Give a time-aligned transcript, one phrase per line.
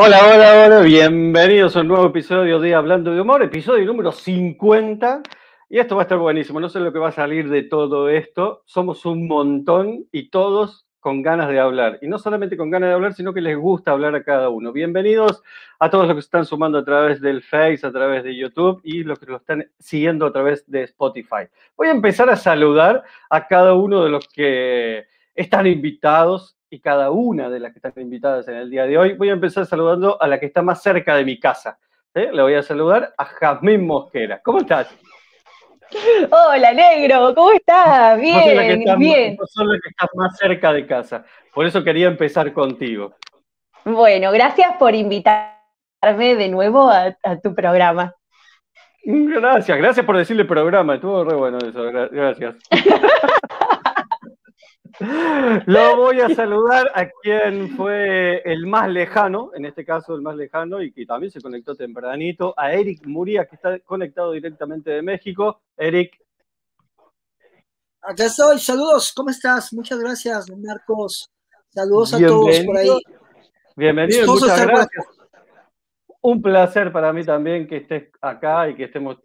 [0.00, 5.24] Hola, hola, hola, bienvenidos a un nuevo episodio de Hablando de Humor, episodio número 50.
[5.68, 8.08] Y esto va a estar buenísimo, no sé lo que va a salir de todo
[8.08, 8.62] esto.
[8.64, 11.98] Somos un montón y todos con ganas de hablar.
[12.00, 14.72] Y no solamente con ganas de hablar, sino que les gusta hablar a cada uno.
[14.72, 15.42] Bienvenidos
[15.80, 18.80] a todos los que se están sumando a través del Face, a través de YouTube
[18.84, 21.48] y los que lo están siguiendo a través de Spotify.
[21.76, 27.10] Voy a empezar a saludar a cada uno de los que están invitados y cada
[27.10, 29.14] una de las que están invitadas en el día de hoy.
[29.14, 31.78] Voy a empezar saludando a la que está más cerca de mi casa.
[32.14, 34.40] Le voy a saludar a Jazmín Mosquera.
[34.42, 34.88] ¿Cómo estás?
[36.30, 38.20] Hola, negro, ¿cómo estás?
[38.20, 39.36] Bien, bien.
[39.36, 41.24] Vos sos la que estás más cerca de casa.
[41.54, 43.14] Por eso quería empezar contigo.
[43.84, 48.14] Bueno, gracias por invitarme de nuevo a, a tu programa.
[49.04, 50.96] Gracias, gracias por decirle programa.
[50.96, 51.82] Estuvo re bueno eso.
[51.84, 52.56] Gracias.
[55.00, 60.34] Lo voy a saludar a quien fue el más lejano, en este caso el más
[60.34, 65.02] lejano, y que también se conectó tempranito, a Eric Muría, que está conectado directamente de
[65.02, 65.60] México.
[65.76, 66.18] Eric.
[68.02, 69.72] Acá estoy, saludos, ¿cómo estás?
[69.72, 71.30] Muchas gracias, Marcos.
[71.68, 72.88] Saludos a todos por ahí.
[73.76, 75.06] Bienvenido, muchas gracias.
[76.20, 79.18] Un placer para mí también que estés acá y que estemos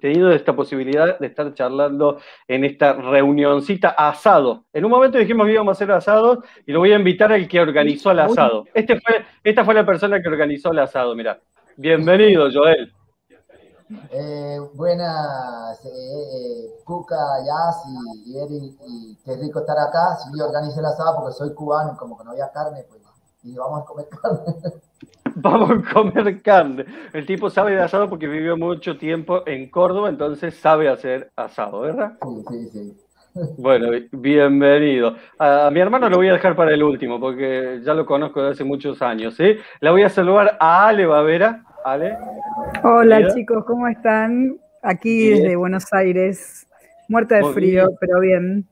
[0.00, 4.64] tenido esta posibilidad de estar charlando en esta reunioncita asado.
[4.72, 7.48] En un momento dijimos que íbamos a hacer asado y lo voy a invitar al
[7.48, 8.64] que organizó el asado.
[8.74, 11.40] Este fue, esta fue la persona que organizó el asado, mira.
[11.76, 12.92] Bienvenido, Joel.
[14.10, 17.84] Eh, buenas, eh, eh, Cuca, Jazz
[18.26, 20.16] y, Eric, y qué rico estar acá.
[20.16, 23.02] Sí, yo organicé el asado porque soy cubano y como que no había carne, pues,
[23.42, 24.54] y vamos a comer carne.
[25.36, 26.84] vamos a comer carne.
[27.12, 31.80] El tipo sabe de asado porque vivió mucho tiempo en Córdoba, entonces sabe hacer asado,
[31.80, 32.16] ¿verdad?
[32.22, 33.04] Sí, sí, sí.
[33.58, 35.16] Bueno, bienvenido.
[35.40, 38.52] A, mi hermano lo voy a dejar para el último, porque ya lo conozco desde
[38.52, 39.34] hace muchos años.
[39.34, 39.56] ¿sí?
[39.80, 41.64] Le voy a saludar a Ale Bavera.
[41.84, 42.16] Ale.
[42.84, 44.56] Hola chicos, ¿cómo están?
[44.82, 46.68] Aquí desde Buenos Aires.
[47.08, 48.68] Muerta de frío, pero bien.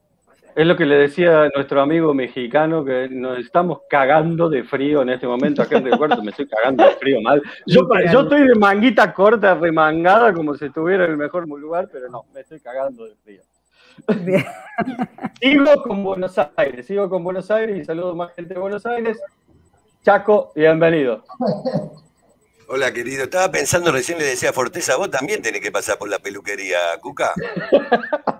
[0.54, 5.00] Es lo que le decía a nuestro amigo mexicano, que nos estamos cagando de frío
[5.00, 5.62] en este momento.
[5.62, 7.42] Acá en el cuarto me estoy cagando de frío mal.
[7.66, 12.08] Yo, yo estoy de manguita corta, remangada, como si estuviera en el mejor lugar, pero
[12.10, 13.42] no, me estoy cagando de frío.
[14.20, 14.44] Bien.
[15.40, 18.84] sigo con Buenos Aires, sigo con Buenos Aires y saludo a más gente de Buenos
[18.84, 19.18] Aires.
[20.02, 21.24] Chaco, bienvenido.
[22.68, 23.24] Hola, querido.
[23.24, 26.78] Estaba pensando, recién le decía a Forteza, vos también tenés que pasar por la peluquería,
[27.00, 27.32] Cuca.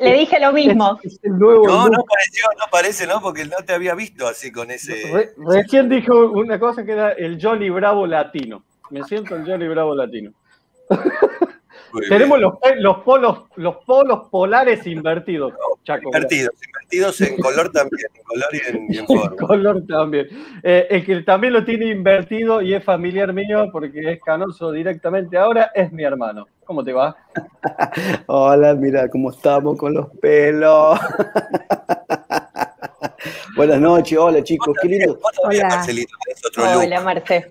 [0.00, 0.98] Le dije lo mismo.
[1.24, 3.20] no, no pareció, no parece, ¿no?
[3.20, 5.32] Porque no te había visto así con ese.
[5.36, 8.64] recién dijo una cosa que era el Johnny Bravo latino.
[8.90, 10.32] Me siento el Johnny Bravo latino.
[12.08, 15.52] Tenemos los, los, polos, los polos polares invertidos,
[15.84, 16.08] Chaco.
[16.08, 19.24] Invertidos, invertidos en color también, en color y en, en forma.
[19.24, 20.28] En color también.
[20.62, 25.38] Eh, el que también lo tiene invertido y es familiar mío porque es canoso directamente
[25.38, 26.46] ahora es mi hermano.
[26.64, 27.16] ¿Cómo te va?
[28.26, 31.00] Hola, mira cómo estamos con los pelos.
[33.56, 35.18] Buenas noches, hola chicos, qué lindo.
[35.44, 36.14] Hola, Marcelito,
[36.56, 37.50] Hola, Marce.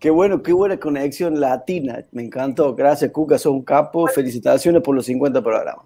[0.00, 1.98] Qué bueno, qué buena conexión latina.
[2.12, 2.74] Me encantó.
[2.74, 4.06] Gracias, Cuca, sos un capo.
[4.06, 5.84] Felicitaciones por los 50 programas.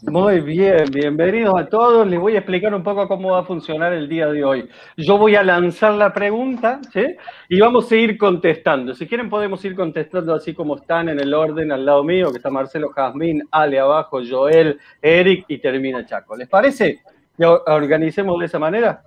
[0.00, 2.06] Muy bien, bienvenidos a todos.
[2.06, 4.68] Les voy a explicar un poco cómo va a funcionar el día de hoy.
[4.96, 7.04] Yo voy a lanzar la pregunta, ¿sí?
[7.50, 8.94] Y vamos a ir contestando.
[8.94, 12.38] Si quieren podemos ir contestando así como están en el orden al lado mío, que
[12.38, 16.34] está Marcelo Jazmín, Ale abajo, Joel, Eric y termina Chaco.
[16.34, 17.00] ¿Les parece?
[17.36, 19.02] ¿Ya organicemos de esa manera?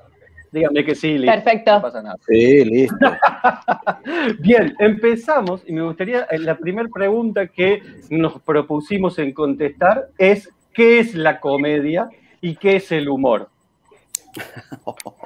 [0.52, 1.32] Dígame que sí, listo.
[1.32, 1.74] Perfecto.
[1.74, 2.16] No pasa nada.
[2.28, 2.96] Sí, listo.
[4.40, 10.50] Bien, empezamos y me gustaría, eh, la primera pregunta que nos propusimos en contestar es,
[10.74, 12.10] ¿qué es la comedia
[12.42, 13.50] y qué es el humor?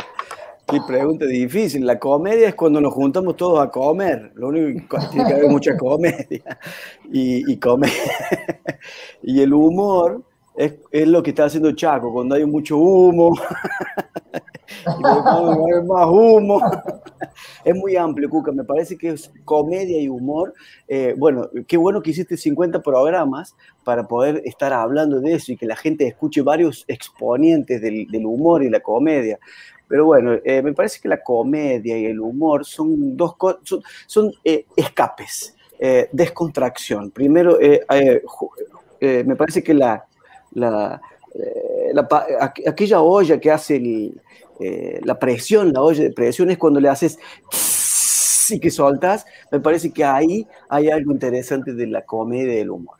[0.71, 1.85] Qué pregunta difícil.
[1.85, 4.31] La comedia es cuando nos juntamos todos a comer.
[4.35, 6.25] Lo único que tiene que haber mucha comedia
[7.11, 7.91] y, y comer.
[9.21, 10.23] y el humor
[10.65, 13.33] es, es, lo que está haciendo Chaco, cuando hay mucho humo
[14.87, 16.61] y más humo.
[17.63, 18.51] Es muy amplio, Cuca.
[18.51, 20.53] Me parece que es comedia y humor.
[20.87, 25.57] Eh, bueno, qué bueno que hiciste 50 programas para poder estar hablando de eso y
[25.57, 29.39] que la gente escuche varios exponentes del, del humor y la comedia.
[29.87, 34.31] Pero bueno, eh, me parece que la comedia y el humor son dos son, son
[34.43, 35.55] eh, escapes,
[36.11, 37.11] descontracción.
[37.11, 37.57] Primero,
[38.99, 40.05] me parece que la,
[40.51, 41.01] la,
[41.93, 42.07] la,
[42.65, 44.21] aquella olla que hace el,
[44.59, 47.17] eh, la presión, la olla de presión es cuando le haces
[48.49, 52.69] y que soltas, me parece que ahí hay algo interesante de la comedia y del
[52.69, 52.97] humor.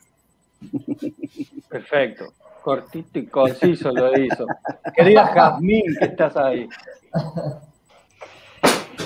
[1.70, 2.34] Perfecto,
[2.64, 4.46] cortito y conciso lo hizo.
[4.96, 6.70] Querida Jazmín, que estás ahí.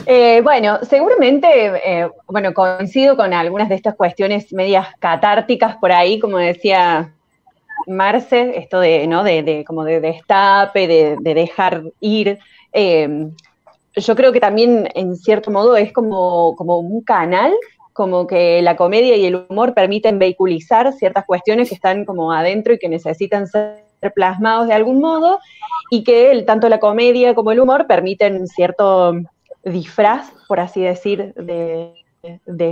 [0.05, 6.19] Eh, bueno, seguramente, eh, bueno, coincido con algunas de estas cuestiones medias catárticas por ahí,
[6.19, 7.14] como decía
[7.87, 9.23] Marce, esto de, ¿no?
[9.23, 12.39] De, como de destape, de, dejar ir.
[12.73, 13.27] Eh,
[13.95, 17.53] yo creo que también, en cierto modo, es como, como un canal,
[17.93, 22.73] como que la comedia y el humor permiten vehiculizar ciertas cuestiones que están como adentro
[22.73, 23.83] y que necesitan ser
[24.13, 25.39] plasmados de algún modo,
[25.89, 29.13] y que el, tanto la comedia como el humor permiten cierto
[29.63, 31.93] disfraz, por así decir, de,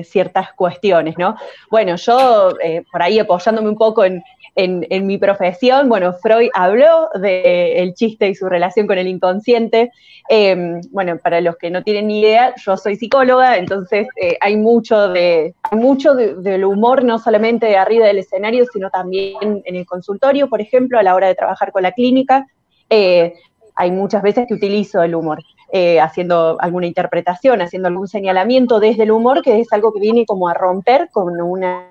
[0.04, 1.36] ciertas cuestiones, ¿no?
[1.70, 4.24] Bueno, yo eh, por ahí apoyándome un poco en,
[4.56, 9.92] mi profesión, bueno, Freud habló del chiste y su relación con el inconsciente.
[10.30, 14.56] Em, bueno, para los que no tienen ni idea, yo soy psicóloga, entonces eh, hay
[14.56, 20.48] mucho, de, mucho del humor, no solamente arriba del escenario, sino también en el consultorio,
[20.48, 22.46] por ejemplo, a la hora de trabajar con la clínica.
[22.90, 23.34] Eh,
[23.76, 25.40] hay muchas veces que utilizo el humor.
[25.76, 30.24] Eh, haciendo alguna interpretación, haciendo algún señalamiento desde el humor, que es algo que viene
[30.24, 31.90] como a romper con una,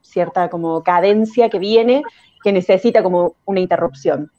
[0.00, 2.04] cierta como cadencia que viene,
[2.44, 4.30] que necesita como una interrupción.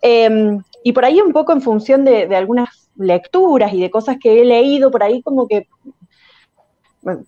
[0.00, 4.40] Em, y por ahí un poco en función de, algunas lecturas y de cosas que
[4.40, 5.66] he leído por ahí como que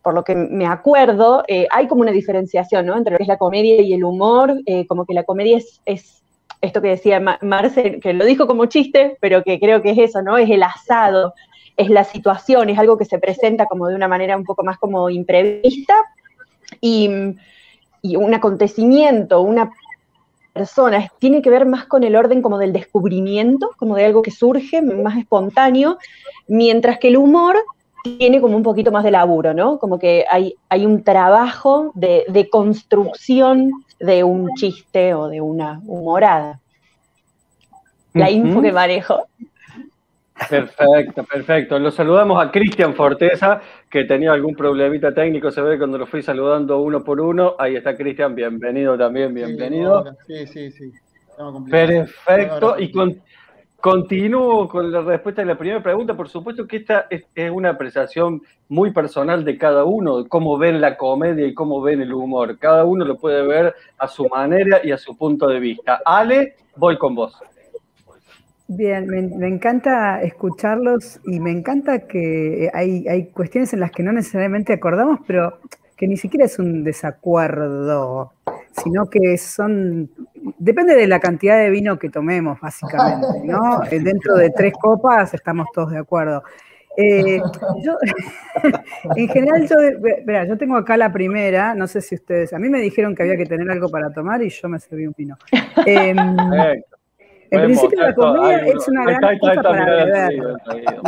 [0.05, 2.97] por lo que me acuerdo, eh, hay como una diferenciación ¿no?
[2.97, 6.23] entre lo que es la comedia y el humor, eh, como que la comedia es
[6.63, 10.23] esto que decía Marcel, que lo dijo como chiste, pero que creo que es eso,
[10.23, 10.39] ¿no?
[10.39, 11.35] Es el asado,
[11.77, 14.79] es la situación, es algo que se presenta como de una manera un poco más
[14.79, 15.95] como imprevista
[16.81, 17.11] y,
[18.17, 19.71] un acontecimiento, una
[20.53, 24.31] persona, tiene que ver más con el orden como del descubrimiento, como de algo que
[24.31, 25.99] surge, más espontáneo,
[26.47, 27.57] mientras que el humor
[28.19, 29.79] tiene como un poquito más de laburo, ¿no?
[29.79, 35.81] Como que hay, hay un trabajo de, de construcción de un chiste o de una
[35.87, 36.61] humorada.
[38.13, 39.29] La info que manejo.
[40.51, 41.79] Perfecto, perfecto.
[41.79, 46.21] Lo saludamos a Cristian Forteza, que tenía algún problemita técnico, se ve cuando lo fui
[46.23, 47.55] saludando uno por uno.
[47.59, 50.17] Ahí está Cristian, bienvenido también, bienvenido.
[50.27, 50.93] Sí, sí, sí.
[51.71, 52.79] Perfecto.
[52.79, 53.23] Y con,
[53.83, 56.15] Continúo con la respuesta a la primera pregunta.
[56.15, 60.81] Por supuesto que esta es, una apreciación muy personal de cada uno, de cómo ven
[60.81, 62.61] la comedia y cómo ven el humor.
[62.61, 66.01] Cada uno lo puede ver a su manera y a su punto de vista.
[66.05, 67.37] Ale, voy con vos.
[68.69, 74.13] Bien, me, encanta escucharlos y me encanta que hay, hay cuestiones en las que no
[74.13, 75.59] necesariamente acordamos, pero
[75.97, 78.33] que ni siquiera es un desacuerdo,
[78.71, 80.09] sino que son
[80.59, 83.83] Depende de la cantidad de vino que tomemos, básicamente, ¿no?
[83.85, 86.43] Eh, dentro de tres copas estamos todos de acuerdo.
[86.97, 87.41] Eh,
[89.17, 89.77] en general, yo,
[90.47, 93.37] yo tengo acá la primera, no sé si ustedes, a mí me dijeron que había
[93.37, 95.37] que tener algo para tomar y yo me serví un vino.
[95.87, 96.19] Em,
[97.51, 100.33] en principio la comida es una gran cosa para beber,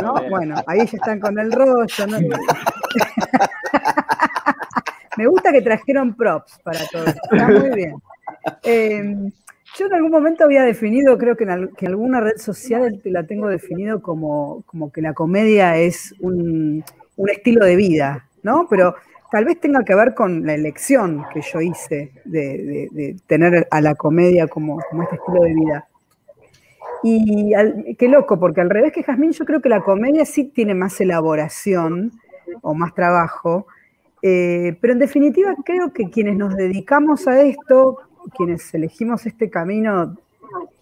[0.01, 0.15] ¿no?
[0.29, 2.17] Bueno, ahí ya están con el rollo, ¿no?
[5.17, 7.95] me gusta que trajeron props para todo, está muy bien.
[8.63, 9.31] Em,
[9.77, 14.01] yo en algún momento había definido, creo que en, alguna red social la tengo definido
[14.01, 16.83] como, como que la comedia es un,
[17.27, 18.67] estilo de vida, ¿no?
[18.69, 18.95] Pero
[19.31, 23.95] tal vez tenga que ver con la elección que yo hice de, tener a la
[23.95, 25.87] comedia como, como, este estilo de vida.
[27.03, 27.53] Y
[27.97, 30.99] qué loco, porque al revés que Jazmín, yo creo que la comedia sí tiene más
[31.01, 32.11] elaboración
[32.61, 33.67] o más trabajo,
[34.21, 37.99] eh, pero en definitiva creo que quienes nos dedicamos a esto,
[38.35, 40.15] quienes elegimos este camino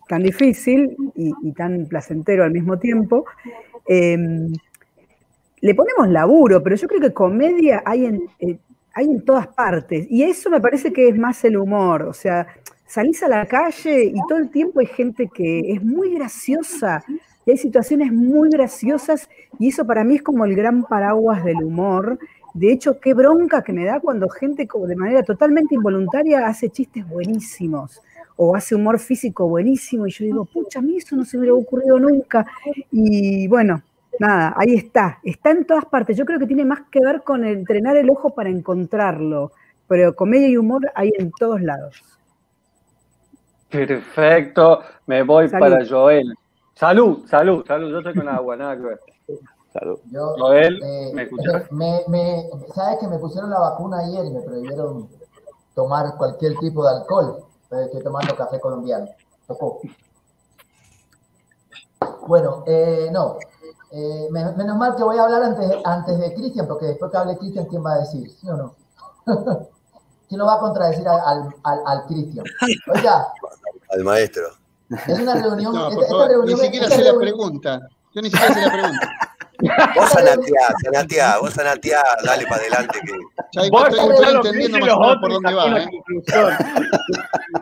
[0.08, 3.26] tan difícil y, tan placentero al mismo tiempo,
[3.88, 4.54] em,
[5.62, 8.58] le ponemos laburo, pero yo creo que comedia hay en, eh,
[8.94, 10.06] hay en todas partes.
[10.10, 12.04] Y eso me parece que es más el humor.
[12.04, 12.48] O sea,
[12.86, 17.04] salís a la calle y todo el tiempo hay gente que es muy graciosa.
[17.46, 21.62] Y hay situaciones muy graciosas y eso para mí es como el gran paraguas del
[21.64, 22.18] humor
[22.54, 27.08] de hecho, qué bronca que me da cuando gente de manera totalmente involuntaria hace chistes
[27.08, 28.02] buenísimos
[28.36, 31.42] o hace humor físico buenísimo y yo digo, pucha, a mí eso no se me
[31.42, 32.46] hubiera ocurrido nunca.
[32.92, 33.82] Y bueno,
[34.20, 36.16] nada, ahí está, está en todas partes.
[36.16, 39.52] Yo creo que tiene más que ver con entrenar el ojo para encontrarlo,
[39.88, 42.04] pero comedia y humor hay en todos lados.
[43.70, 46.36] Perfecto, me voy para Joel.
[46.76, 49.00] Salud, salud, salud, yo estoy con agua, nada que ver.
[50.12, 51.72] Yo, Noel, eh, ¿me escuchas?
[51.72, 52.03] Me,
[52.75, 55.10] ¿Sabes que me pusieron la vacuna ayer y me prohibieron
[55.74, 57.44] tomar cualquier tipo de alcohol?
[57.72, 59.08] estoy tomando café colombiano.
[59.48, 59.82] Tocó.
[62.27, 63.38] Bueno, eh, no.
[63.92, 67.38] Eh, menos mal que voy a hablar antes, antes de Cristian, porque después que hable
[67.38, 68.30] Cristian, ¿quién va a decir?
[68.30, 68.75] ¿Sí o no?
[70.27, 72.46] ¿Quién lo va a contradecir al, al, al Cristian?
[72.94, 73.27] Oiga.
[73.89, 74.44] Al maestro.
[75.08, 75.74] Es una reunión.
[75.74, 75.89] No,
[76.44, 77.80] ni siquiera se la pregunta.
[78.13, 79.10] Yo ni siquiera se la pregunta.
[79.96, 83.13] Vos sanateá, sanateá, vos sanateá, dale para adelante que.
[83.53, 85.53] Ya Vos estoy, escuchá estoy lo que entendiendo dicen más o los menos por dónde
[85.53, 85.89] van, ¿eh?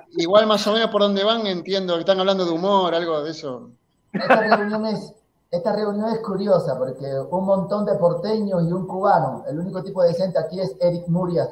[0.17, 3.31] Igual más o menos por dónde van entiendo que están hablando de humor, algo de
[3.31, 3.69] eso.
[4.13, 5.13] Esta reunión es,
[5.51, 9.43] esta reunión es curiosa porque un montón de porteños y un cubano.
[9.47, 11.49] El único tipo decente aquí es Eric Murias.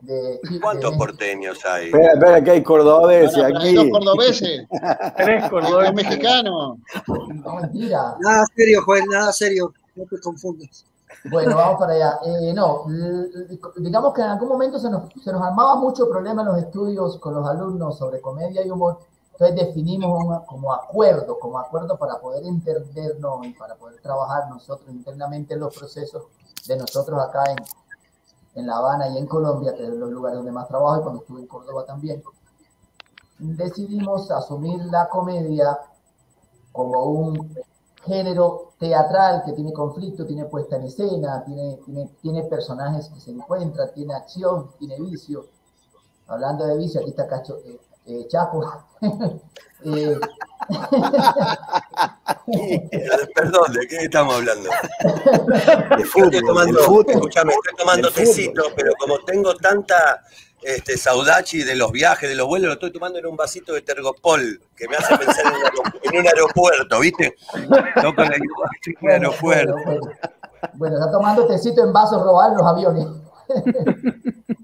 [0.00, 1.86] De, ¿Cuántos porteños hay?
[1.86, 3.74] Espera, espera, que hay cordobeses Bueno, pero hay aquí.
[3.76, 4.66] dos cordobeses,
[5.16, 5.94] Tres cordobeses.
[5.94, 6.76] mexicanos.
[7.08, 8.14] No, mentira.
[8.20, 9.72] Nada serio, Joel, nada serio.
[9.96, 10.84] No te confundas.
[11.30, 12.18] Bueno, vamos para allá.
[12.24, 12.86] Eh, no,
[13.76, 17.18] digamos que en algún momento se nos, se nos armaba mucho problema en los estudios
[17.18, 18.98] con los alumnos sobre comedia y humor.
[19.32, 25.54] Entonces definimos como acuerdo, como acuerdo para poder entendernos y para poder trabajar nosotros internamente
[25.54, 26.24] en los procesos
[26.68, 27.58] de nosotros acá en,
[28.54, 31.20] en La Habana y en Colombia, que es los lugares donde más trabajo y cuando
[31.20, 32.22] estuve en Córdoba también.
[33.38, 35.78] Decidimos asumir la comedia
[36.70, 37.56] como un
[38.06, 43.30] género teatral que tiene conflicto, tiene puesta en escena, tiene, tiene, tiene personajes que se
[43.30, 45.46] encuentran, tiene acción, tiene vicio.
[46.26, 48.64] Hablando de vicio, aquí está Cacho, eh, eh, Chapo.
[49.86, 50.18] Eh,
[53.34, 54.70] Perdón, ¿de qué estamos hablando?
[55.98, 57.10] De fútbol, estoy tomando, fútbol.
[57.10, 60.24] escúchame, estoy tomando tecito, pero como tengo tanta
[60.64, 63.82] este, saudachi de los viajes, de los vuelos, lo estoy tomando en un vasito de
[63.82, 67.36] tergopol, que me hace pensar en un, aeropu- en un aeropuerto, ¿viste?
[68.02, 68.42] Toco en el-
[69.10, 69.74] aeropuerto.
[69.74, 70.00] bueno, bueno.
[70.74, 73.06] Bueno, está tomando tecito en vasos robados en los aviones.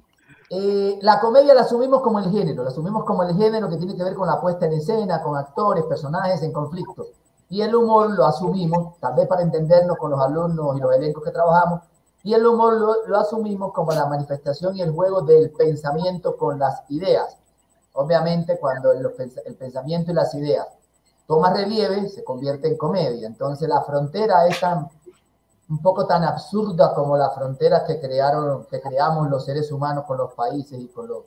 [0.53, 3.95] Eh, la comedia la asumimos como el género, la asumimos como el género que tiene
[3.97, 7.07] que ver con la puesta en escena, con actores, personajes en conflicto.
[7.51, 11.23] Y el humor lo asumimos, tal vez para entendernos con los alumnos y los elencos
[11.23, 11.83] que trabajamos,
[12.23, 16.59] y el humor lo, lo asumimos como la manifestación y el juego del pensamiento con
[16.59, 17.37] las ideas.
[17.95, 19.11] Obviamente, cuando el
[19.57, 20.67] pensamiento y las ideas
[21.27, 23.27] toma relieve, se convierte en comedia.
[23.27, 24.61] Entonces, la frontera es
[25.69, 30.19] un poco tan absurda como las fronteras que crearon, que creamos los seres humanos con
[30.19, 31.25] los países y con los,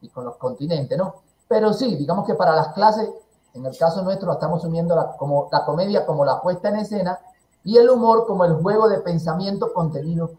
[0.00, 1.16] y con los continentes, ¿no?
[1.48, 3.10] Pero sí, digamos que para las clases,
[3.52, 7.20] en el caso nuestro, estamos asumiendo la, como, la comedia como la puesta en escena
[7.64, 10.32] y el humor como el juego de pensamiento contenido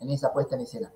[0.00, 0.90] en esa puesta en escena.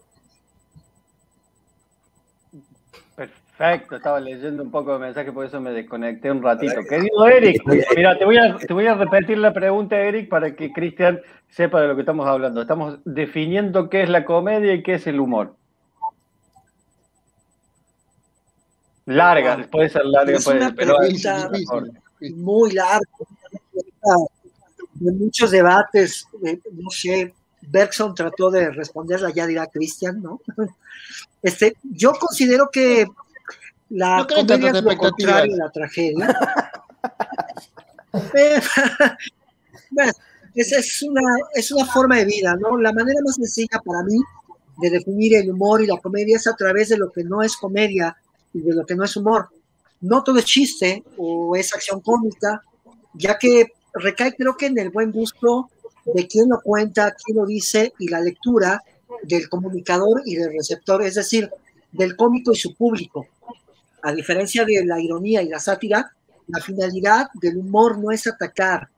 [3.14, 6.80] Perfecto, estaba leyendo un poco de mensaje, por eso me desconecté un ratito.
[6.88, 7.60] Querido Eric,
[7.96, 11.80] mira, te voy, a, te voy a repetir la pregunta, Eric, para que Cristian sepa
[11.80, 12.60] de lo que estamos hablando.
[12.60, 15.56] Estamos definiendo qué es la comedia y qué es el humor.
[19.06, 20.96] Larga, puede ser larga, Es puede una ser, pero
[22.36, 23.26] muy largo,
[25.00, 30.40] de muchos debates, eh, no sé, Bergson trató de responderla, ya dirá Cristian, ¿no?
[31.40, 33.06] Este, yo considero que
[33.90, 36.38] la No comedia es lo contrario de la tragedia.
[38.34, 38.60] Eh,
[39.90, 40.12] bueno,
[40.54, 41.20] esa es una,
[41.54, 42.78] es una forma de vida, ¿no?
[42.78, 44.18] La manera más sencilla para mí
[44.78, 47.54] de definir el humor y la comedia es a través de lo que no es
[47.56, 48.16] comedia
[48.54, 49.50] y de lo que no es humor.
[50.00, 52.62] No todo es chiste o es acción cómica,
[53.12, 55.70] ya que recae creo que en el buen gusto
[56.04, 58.82] de quien lo cuenta, quien lo dice y la lectura
[59.22, 61.50] del comunicador y del receptor, es decir,
[61.92, 63.26] del cómico y su público.
[64.02, 66.12] A diferencia de la ironía y la sátira,
[66.46, 68.88] la finalidad del humor no es atacar,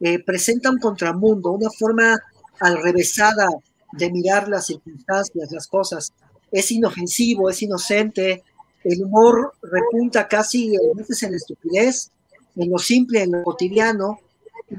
[0.00, 2.18] eh, presenta un contramundo, una forma
[2.60, 3.48] alrevesada
[3.92, 6.12] de mirar las circunstancias, las cosas.
[6.50, 8.42] Es inofensivo, es inocente,
[8.84, 12.10] el humor repunta casi a veces en la estupidez,
[12.56, 14.20] en lo simple, en lo cotidiano,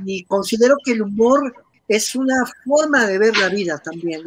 [0.05, 1.53] y considero que el humor
[1.87, 4.23] es una forma de ver la vida también.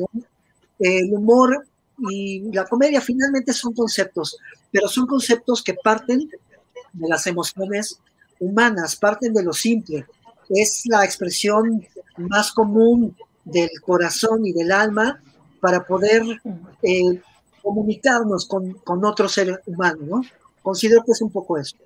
[0.78, 1.66] El humor
[2.11, 4.38] y la comedia finalmente son conceptos,
[4.71, 6.30] pero son conceptos que parten
[6.92, 8.00] de las emociones
[8.38, 10.07] humanas, parten de lo simple.
[10.49, 13.14] Es la expresión más común
[13.45, 15.21] del corazón y del alma
[15.61, 16.23] para poder
[16.83, 17.21] eh,
[17.62, 20.23] comunicarnos con, con otro ser humano, ¿no?
[20.62, 21.76] Considero que es un poco eso.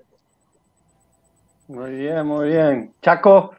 [1.69, 2.95] Muy bien, muy bien.
[3.01, 3.53] Chaco,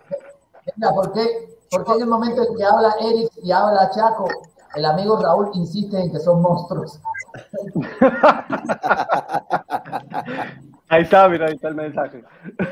[0.66, 4.28] Venga, ¿por qué, por qué en el momento en que habla Eric y habla Chaco,
[4.76, 7.00] el amigo Raúl insiste en que son monstruos?
[10.90, 12.24] ahí está, mira, ahí está el mensaje.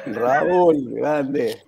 [0.08, 1.63] Raúl, grande.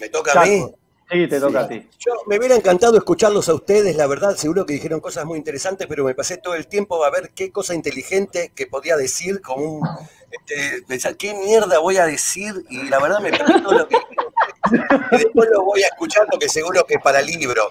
[0.00, 0.74] ¿Me toca a mí?
[1.10, 1.88] Sí, te toca a ti.
[1.98, 5.86] Yo me hubiera encantado escucharlos a ustedes, la verdad, seguro que dijeron cosas muy interesantes,
[5.86, 9.64] pero me pasé todo el tiempo a ver qué cosa inteligente que podía decir, como
[9.64, 9.88] un,
[10.30, 13.96] este, pensar qué mierda voy a decir, y la verdad me perdí todo lo que
[13.96, 15.06] dijeron.
[15.12, 17.70] Y después lo voy a escuchar porque seguro que es para libro.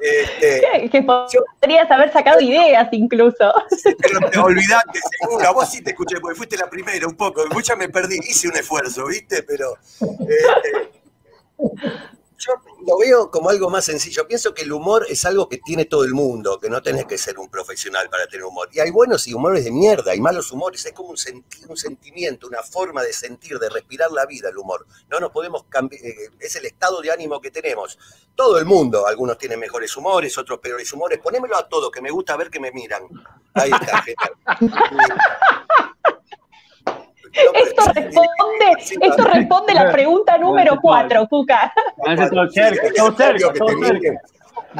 [0.00, 3.52] Este, Que, que podrías haber sacado ideas incluso.
[3.98, 7.76] pero te olvidaste, seguro, vos sí te escuché, porque fuiste la primera un poco, mucha
[7.76, 9.44] me perdí, hice un esfuerzo, ¿viste?
[9.44, 11.00] Pero este,
[12.40, 12.54] yo
[12.86, 14.26] lo veo como algo más sencillo.
[14.26, 17.18] Pienso que el humor es algo que tiene todo el mundo, que no tenés que
[17.18, 18.68] ser un profesional para tener humor.
[18.72, 20.84] Y hay buenos y humores de mierda, y malos humores.
[20.86, 21.16] Es como un,
[21.68, 24.86] un sentimiento, una forma de sentir, de respirar la vida, el humor.
[25.10, 27.98] No nos podemos cambiar, eh, es el estado de ánimo que tenemos.
[28.34, 31.18] Todo el mundo, algunos tienen mejores humores, otros peores humores.
[31.18, 33.02] Ponémelo a todos, que me gusta ver que me miran.
[33.52, 34.02] Ahí está,
[37.32, 41.72] Esto responde, esto responde la pregunta número cuatro, Cuca.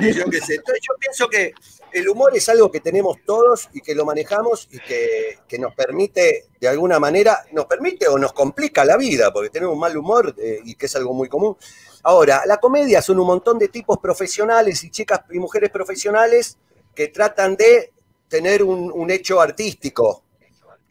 [0.01, 1.53] Yo pienso que
[1.93, 6.47] el humor es algo que tenemos todos y que lo manejamos y que, nos permite,
[6.61, 10.61] de alguna manera, nos permite o nos complica la vida, porque tenemos mal humor eh,
[10.65, 11.57] y que es algo muy común.
[12.03, 16.57] Ahora, la comedia son un montón de tipos profesionales y chicas y mujeres profesionales
[16.95, 17.93] que tratan de
[18.29, 20.23] tener un, un hecho artístico,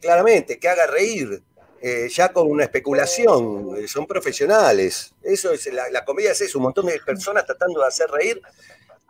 [0.00, 1.42] claramente, que haga reír,
[1.82, 5.14] eh, ya con una especulación, eh, son profesionales.
[5.22, 8.40] Eso es, la, comedia es eso, un montón de personas tratando de hacer reír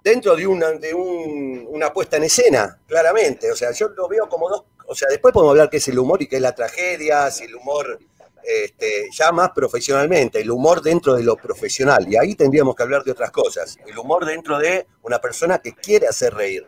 [0.04, 3.50] dentro de una, de una puesta en escena, claramente.
[3.50, 5.98] O sea, yo lo veo como dos, o sea, después podemos hablar qué es el
[5.98, 7.98] humor y qué es la tragedia, si el humor
[8.42, 12.06] este, ya más profesionalmente, el humor dentro de lo profesional.
[12.08, 13.78] Y ahí tendríamos que hablar de otras cosas.
[13.86, 16.66] El humor dentro de una persona que quiere hacer reír.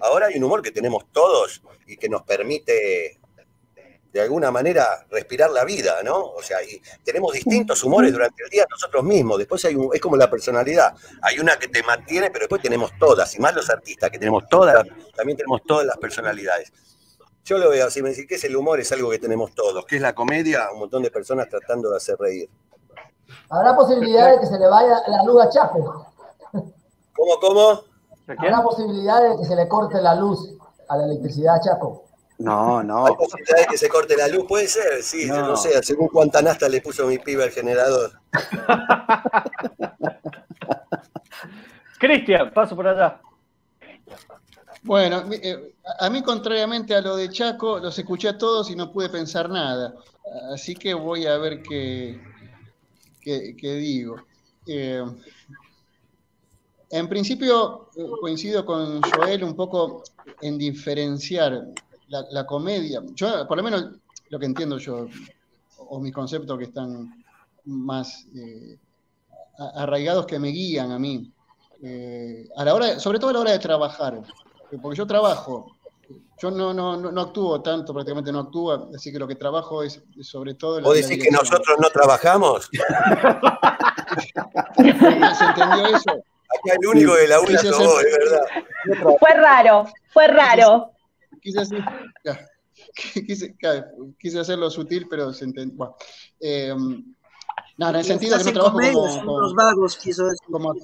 [0.00, 3.20] Ahora hay un humor que tenemos todos y que nos permite
[4.12, 6.18] de alguna manera respirar la vida, ¿no?
[6.18, 9.38] O sea, y tenemos distintos humores durante el día nosotros mismos.
[9.38, 10.94] Después hay un, es como la personalidad.
[11.22, 14.48] Hay una que te mantiene, pero después tenemos todas, y más los artistas, que tenemos
[14.48, 16.72] todas, también tenemos todas las personalidades.
[17.44, 19.84] Yo lo veo así, me decís que es el humor, es algo que tenemos todos.
[19.86, 20.68] ¿Qué es la comedia?
[20.72, 22.48] Un montón de personas tratando de hacer reír.
[23.48, 26.06] ¿Habrá posibilidad de que se le vaya la luz a Chapo?
[26.52, 27.82] ¿Cómo, cómo?
[28.38, 30.54] ¿Habrá posibilidad de que se le corte la luz
[30.88, 32.01] a la electricidad a Chapo?
[32.42, 33.06] No, no.
[33.06, 35.56] Hay posibilidad de que se corte la luz, puede ser, sí, no.
[35.56, 38.18] sé, según cuánta nasta le puso mi pibe al generador.
[41.98, 43.20] Cristian, paso por allá.
[44.82, 48.90] Bueno, eh, a mí contrariamente a lo de Chaco, los escuché a todos y no
[48.90, 49.94] pude pensar nada.
[50.52, 52.20] Así que voy a ver qué,
[53.20, 54.16] qué, digo.
[54.66, 55.04] Eh,
[56.90, 60.02] en principio eh, coincido con Joel un poco
[60.40, 61.68] en diferenciar
[62.30, 63.86] la, comedia, yo por lo menos
[64.28, 65.06] lo que entiendo yo,
[65.78, 67.24] o mis conceptos que están
[67.64, 68.76] más eh,
[69.76, 71.32] arraigados que me guían a mí,
[71.82, 74.20] eh, a la hora, sobre todo a la hora de trabajar,
[74.80, 75.74] porque yo trabajo,
[76.40, 80.02] yo no, no, no, actúo tanto, prácticamente no actúo, así que lo que trabajo es,
[80.20, 80.80] sobre todo...
[80.82, 82.68] ¿Vos decís que nosotros no trabajamos?
[84.76, 86.10] ¿Se entendió eso?
[86.10, 88.42] Acá el único de la una es verdad.
[89.18, 90.92] Fue raro, fue raro
[94.18, 95.76] quise, hacerlo sutil, pero se entendió.
[95.76, 95.96] Bueno,
[96.40, 96.74] eh,
[97.76, 100.46] no, en el sentido que no trabajo como, los vagos, quiso decir.
[100.50, 100.74] Como,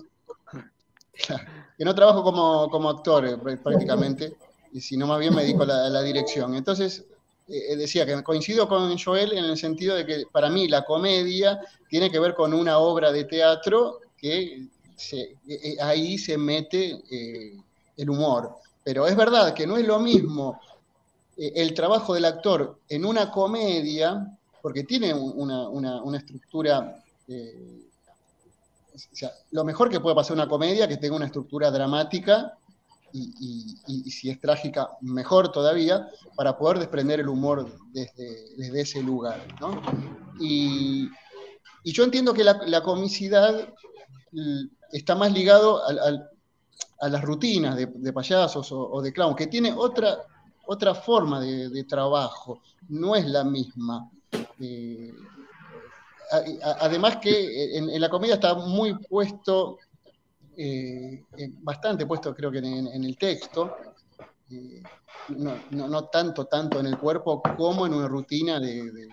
[1.77, 4.37] que no trabajo como, como actor eh, prácticamente,
[4.73, 6.55] y si no más bien me dedico a la, dirección.
[6.55, 7.05] Entonces,
[7.49, 11.61] eh, decía que coincido con Joel en el sentido de que para mí la comedia
[11.89, 14.67] tiene que ver con una obra de teatro que
[15.81, 17.01] ahí se mete
[17.97, 18.57] el humor.
[18.89, 20.59] Pero es verdad que no es lo mismo
[21.37, 27.83] eh, el trabajo del actor en una comedia, porque tiene una, estructura, eh,
[28.95, 32.57] o sea, lo mejor que puede pasar una comedia que tenga una estructura dramática
[33.13, 39.45] y, si es trágica, mejor todavía, para poder desprender el humor desde, ese lugar.
[40.41, 41.11] Y,
[41.85, 43.69] yo entiendo que la, comicidad
[44.93, 46.31] está más ligado al
[47.01, 50.19] a las rutinas de, payasos o, de clown, que tiene otra,
[50.67, 54.11] otra forma de, trabajo, no es la misma.
[54.61, 55.13] Eh,
[56.81, 59.79] además que en, la comedia está muy puesto,
[60.57, 61.25] eh,
[61.63, 63.77] bastante puesto creo que en, el texto,
[64.51, 64.83] eh,
[65.29, 69.09] no, tanto, tanto en el cuerpo como en una rutina de,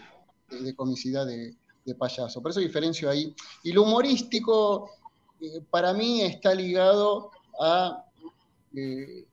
[0.75, 1.55] comicidad de,
[1.99, 2.41] payaso.
[2.41, 3.31] Por eso diferencio ahí.
[3.63, 4.89] Y lo humorístico,
[5.69, 7.29] para mí, está ligado
[8.75, 9.25] eh,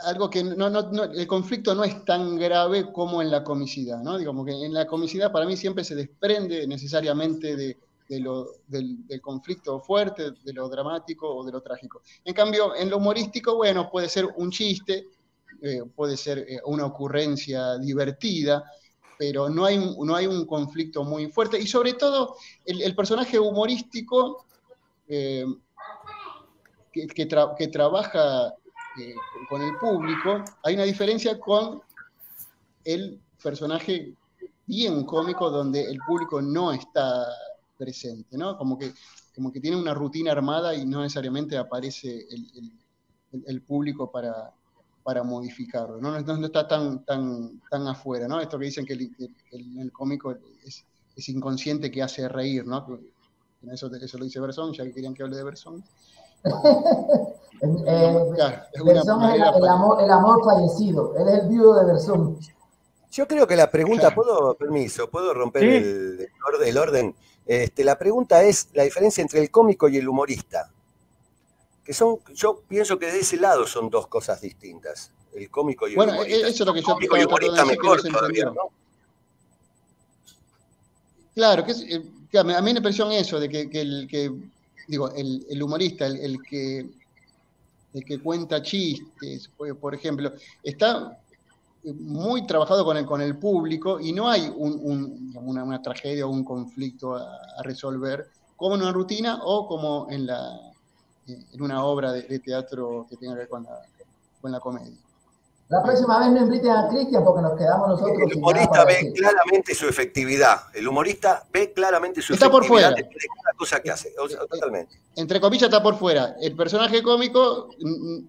[0.00, 0.68] algo que no,
[1.12, 4.16] el conflicto no es tan grave como en la comicidad, ¿no?
[4.16, 7.76] Digamos que en la comicidad para mí siempre se desprende necesariamente de,
[8.20, 12.02] lo, del, conflicto fuerte, de lo dramático o de lo trágico.
[12.24, 15.08] En cambio, en lo humorístico, bueno, puede ser un chiste,
[15.62, 18.64] eh, puede ser eh, una ocurrencia divertida,
[19.18, 21.60] pero no hay, no hay un conflicto muy fuerte.
[21.60, 24.44] Y sobre todo, el, personaje humorístico
[26.92, 28.54] que, trabaja
[29.00, 29.14] eh,
[29.48, 31.82] con el público, hay una diferencia con
[32.84, 34.14] el personaje
[34.66, 37.26] bien cómico donde el público no está
[37.76, 38.56] presente, ¿no?
[38.58, 38.92] Como que,
[39.34, 42.72] como que tiene una rutina armada y no necesariamente aparece el,
[43.46, 44.52] el, público para,
[45.02, 46.20] para modificarlo, ¿no?
[46.20, 48.40] No, está tan, tan, tan afuera, ¿no?
[48.40, 50.84] Esto que dicen que el, cómico es,
[51.16, 53.00] es, inconsciente que hace reír, ¿no?
[53.72, 55.84] Eso, eso lo dice Bersón, ya que querían que hable de Bersón.
[57.60, 58.16] Eh,
[58.72, 58.98] es, el,
[59.68, 62.38] amor, el, amor, fallecido, él es el viudo de Bersón.
[63.10, 66.28] Yo creo que la pregunta, puedo, permiso, puedo romper el,
[66.64, 67.16] el, orden.
[67.46, 70.70] Este, la pregunta es la diferencia entre el cómico y el humorista.
[71.82, 75.10] Que son, yo pienso que de ese lado son dos cosas distintas.
[75.34, 76.36] El cómico y el bueno, humorista.
[76.36, 78.70] Bueno, eso es lo que yo cómico y humorista mejor todavía, ¿no?
[81.34, 84.32] Claro, que, eh, a mí me pareció eso, de que, que el que
[84.88, 86.90] digo, el, el humorista, el, el, que,
[87.94, 89.48] el que cuenta chistes,
[89.80, 91.16] por ejemplo, está
[91.84, 94.80] muy trabajado con el, con el público y no hay un,
[95.34, 100.26] una, una, tragedia o un conflicto a, resolver como en una rutina o como en,
[100.26, 100.58] la,
[101.26, 103.80] en una obra de, de teatro que tenga que ver con la,
[104.40, 105.07] con la comedia.
[105.68, 108.16] La próxima vez no inviten a Cristian porque nos quedamos nosotros.
[108.30, 110.62] El humorista ve claramente su efectividad.
[110.72, 113.34] El humorista ve claramente su está efectividad por fuera.
[113.42, 114.14] cada cosa que hace.
[114.18, 114.98] O sea, totalmente.
[115.14, 116.36] Entre comillas está por fuera.
[116.40, 118.28] El personaje cómico, mm, mm,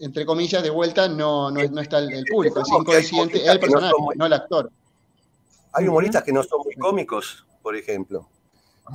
[0.00, 2.60] entre comillas, de vuelta, no, no, no está el, el público.
[2.60, 4.16] Es inconsciente el personaje, no, muy...
[4.16, 4.70] no, el actor.
[5.72, 8.28] Hay humoristas que no son muy cómicos, por ejemplo.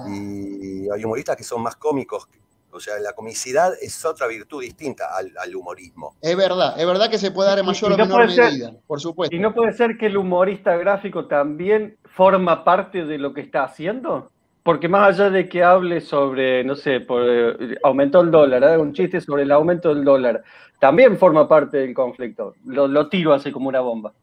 [0.08, 2.30] Y hay humoristas que son más cómicos
[2.72, 6.16] o sea, la comicidad es otra virtud distinta al, al, humorismo.
[6.22, 9.00] Es verdad, es verdad que se puede dar en mayor o no menor medida, por
[9.00, 9.36] supuesto.
[9.36, 13.64] ¿Y no puede ser que el humorista gráfico también forma parte de lo que está
[13.64, 14.32] haciendo?
[14.64, 18.78] Porque más allá de que hable sobre, no sé, por, eh, aumentó el dólar, ¿eh?
[18.78, 20.44] un chiste sobre el aumento del dólar,
[20.80, 22.54] también forma parte del conflicto.
[22.66, 24.14] Lo, lo tiro así como una bomba.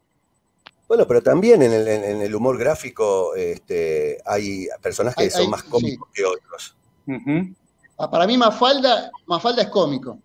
[0.86, 5.42] Bueno, pero también en el, en el humor gráfico este, hay personajes que hay, son
[5.42, 6.22] hay, más cómicos sí.
[6.22, 6.76] que otros.
[7.06, 7.54] Uh -huh.
[7.96, 10.18] Ah, para mí Mafalda, Mafalda es cómico.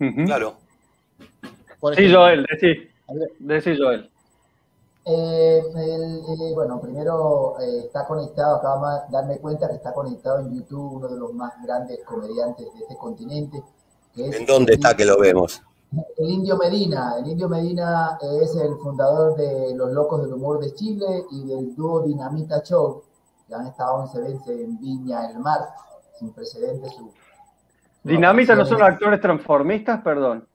[0.00, 0.26] Uh -huh.
[0.26, 0.54] Claro.
[1.96, 2.88] sí, Joel, decí.
[3.38, 4.10] Decí, Joel.
[5.04, 10.40] Eh, el, eh, bueno, primero eh, está conectado, acabo de darme cuenta que está conectado
[10.40, 13.62] en YouTube uno de los más grandes comediantes de este continente.
[14.14, 15.62] Que es ¿En dónde está que lo vemos?
[16.18, 17.14] El Indio Medina.
[17.18, 21.74] El Indio Medina es el fundador de Los Locos del Humor de Chile y del
[21.74, 23.02] dúo Dinamita Show,
[23.46, 25.68] que han estado 11 veces en Viña el Mar
[26.18, 26.92] sin precedentes.
[26.92, 27.12] Su,
[28.02, 30.46] Dinamita no son actores transformistas, perdón.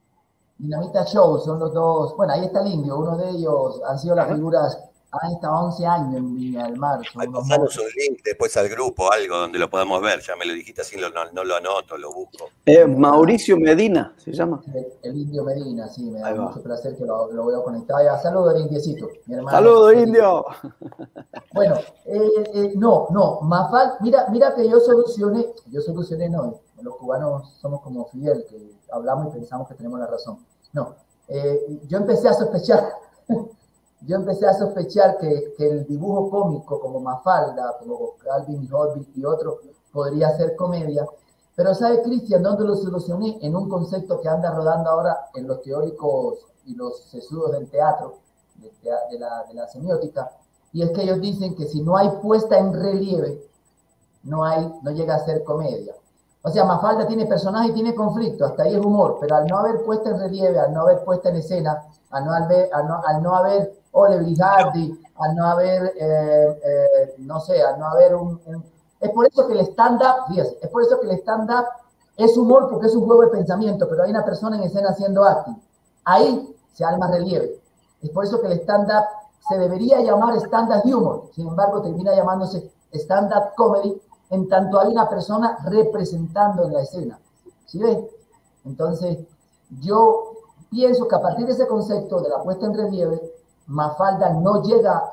[0.57, 4.15] Dinamita Show son los dos, bueno, ahí está el indio, uno de ellos han sido
[4.15, 4.79] las figuras,
[5.21, 6.99] han estado 11 años en Viña del Mar.
[7.13, 10.81] Pasanos un link después al grupo, algo donde lo podamos ver, ya me lo dijiste
[10.81, 12.49] así, no, no lo anoto, lo busco.
[12.65, 14.61] Eh, Mauricio Medina, ¿se llama?
[14.73, 16.63] El, el, indio Medina, sí, me da ahí mucho va.
[16.63, 18.03] placer que lo, lo voy a conectar.
[18.03, 19.57] Ya, saludos, indiecito, mi hermano.
[19.57, 20.45] Saludos, indio.
[21.53, 26.95] Bueno, eh, eh, no, no, Mafal, mira, mira que yo solucioné, yo solucioné, no, los
[26.97, 28.57] cubanos somos como Fidel, que
[28.91, 30.39] hablamos y pensamos que tenemos la razón.
[30.73, 30.95] No,
[31.27, 32.89] eh, yo empecé a sospechar,
[34.05, 39.25] yo empecé a sospechar que, que, el dibujo cómico como Mafalda, como Calvin Hobbit y
[39.25, 39.59] otros,
[39.91, 41.05] podría ser comedia.
[41.55, 43.37] Pero ¿sabe, Cristian, dónde lo solucioné?
[43.41, 48.15] En un concepto que anda rodando ahora en los teóricos y los sesudos del teatro,
[48.55, 48.71] de,
[49.11, 50.31] de, la, de la semiótica,
[50.73, 53.41] y es que ellos dicen que si no hay puesta en relieve,
[54.23, 55.93] no, hay, no llega a ser comedia.
[56.41, 59.59] O sea, Mafalda tiene personaje y tiene conflicto, hasta ahí es humor, pero al no
[59.59, 63.01] haber puesta en relieve, al no haber puesta en escena, al no haber, al no,
[63.05, 68.15] al no haber Ole Brigardi, al no haber, eh, eh, no sé, al no haber
[68.15, 68.39] un.
[68.99, 71.65] Es por eso que el stand-up, es por eso que el stand-up
[72.17, 75.23] es humor porque es un juego de pensamiento, pero hay una persona en escena haciendo
[75.23, 75.61] acting.
[76.05, 77.59] Ahí se arma relieve.
[78.01, 79.05] Es por eso que el stand-up
[79.47, 85.09] se debería llamar stand-up humor, sin embargo termina llamándose stand-up comedy en tanto hay una
[85.09, 87.19] persona representando en la escena.
[87.65, 87.99] ¿Sí ves?
[88.65, 89.19] Entonces,
[89.81, 90.33] yo
[90.69, 93.21] pienso que a partir de ese concepto de la puesta en relieve,
[93.67, 95.03] Mafalda no llega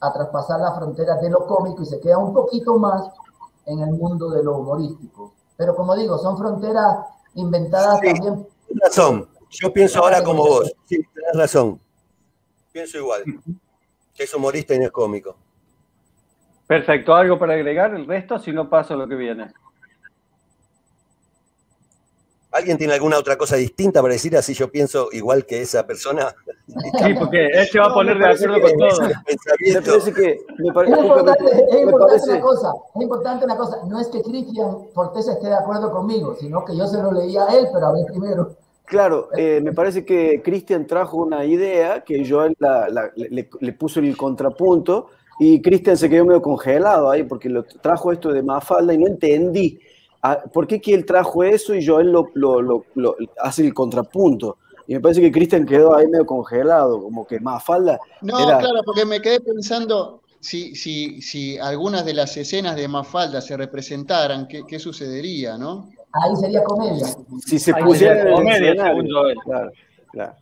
[0.00, 3.10] a traspasar las fronteras de lo cómico y se queda un poquito más
[3.66, 5.32] en el mundo de lo humorístico.
[5.56, 6.98] Pero como digo, son fronteras
[7.34, 8.46] inventadas sí, también.
[8.66, 9.28] Tienes razón.
[9.50, 10.72] Yo pienso ahora como vos.
[10.84, 11.80] Sí, tenés razón.
[12.72, 13.22] Pienso igual.
[14.14, 15.36] Que es humorista y no es cómico.
[16.66, 17.94] Perfecto, ¿algo para agregar?
[17.94, 19.52] El resto, si no paso lo que viene.
[22.56, 26.34] ¿Alguien tiene alguna otra cosa distinta para decir así yo pienso igual que esa persona?
[26.66, 29.08] Sí, porque él se va a poner de acuerdo con todo.
[29.60, 30.38] Me parece que...
[30.58, 34.22] Me pare, es importante, es importante una cosa, es importante una cosa, no es que
[34.22, 37.88] Cristian Forteza esté de acuerdo conmigo, sino que yo se lo leía a él, pero
[37.88, 38.56] a ver primero.
[38.86, 43.72] Claro, eh, me parece que Cristian trajo una idea que Joel la, la, le, le,
[43.72, 45.08] puso el contrapunto
[45.40, 49.08] Y Cristian se quedó medio congelado ahí porque lo trajo esto de Mafalda y no
[49.08, 49.78] entendí
[50.52, 54.58] por qué que él trajo eso y Joel lo, lo, lo, lo hace el contrapunto.
[54.88, 57.98] Y me parece que Cristian quedó ahí medio congelado, como que Mafalda.
[58.22, 62.86] No, era- claro, porque me quedé pensando si, si, si algunas de las escenas de
[62.86, 65.90] Mafalda se representaran, ¿qué, qué sucedería, no?
[66.12, 67.06] Ahí sería comedia.
[67.44, 69.36] Si se Ahí pusiera en sería el comedia, según Joel.
[69.44, 69.70] Claro,
[70.12, 70.34] claro.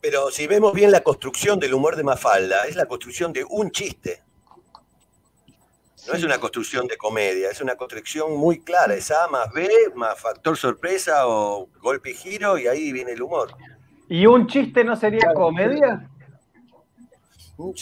[0.00, 3.70] Pero si vemos bien la construcción del humor de Mafalda, es la construcción de un
[3.72, 4.22] chiste.
[6.06, 8.94] No es una construcción de comedia, es una construcción muy clara.
[8.94, 13.22] Es A más B, más factor sorpresa o golpe y giro, y ahí viene el
[13.22, 13.54] humor.
[14.08, 16.10] ¿Y un chiste no sería comedia?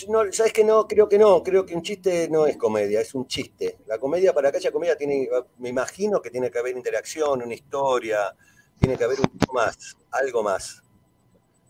[0.08, 0.86] No, ¿Sabes que no?
[0.86, 1.42] Creo que no.
[1.42, 3.78] Creo que un chiste no es comedia, es un chiste.
[3.86, 5.28] La comedia, para que haya comedia, tiene,
[5.58, 8.34] me imagino que tiene que haber interacción, una historia,
[8.78, 10.82] tiene que haber un poco más, algo más.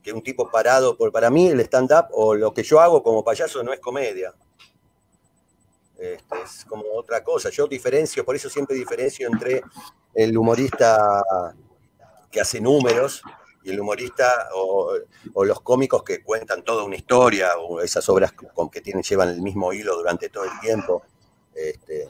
[0.02, 3.22] Que un tipo parado, por, para mí el stand-up o lo que yo hago como
[3.22, 4.34] payaso no es comedia.
[6.00, 7.50] Este, es como otra cosa.
[7.50, 9.62] Yo diferencio, por eso siempre diferencio entre
[10.14, 11.22] el humorista
[12.30, 13.22] que hace números
[13.62, 14.92] y el humorista o,
[15.34, 19.28] o los cómicos que cuentan toda una historia, o esas obras con que tienen, llevan
[19.28, 21.02] el mismo hilo durante todo el tiempo.
[21.54, 22.08] Este.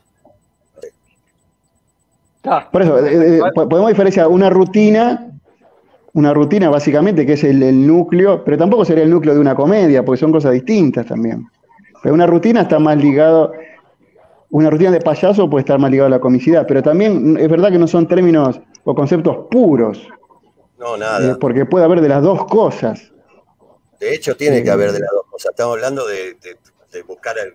[2.70, 5.32] Por eso, eh, eh, po- podemos diferenciar una rutina,
[6.14, 9.54] una rutina básicamente que es el, el núcleo, pero tampoco sería el núcleo de una
[9.54, 11.46] comedia, porque son cosas distintas también.
[12.02, 13.52] Pero una rutina está más ligado,
[14.50, 17.70] una rutina de payaso puede estar más ligado a la comicidad, pero también es verdad
[17.70, 20.06] que no son términos o conceptos puros,
[20.78, 21.38] no, eh, nada.
[21.38, 23.12] porque puede haber de las dos cosas.
[23.98, 25.50] De hecho, tiene que haber de las dos cosas.
[25.50, 26.56] Estamos hablando de, de-
[26.90, 27.54] de buscar el-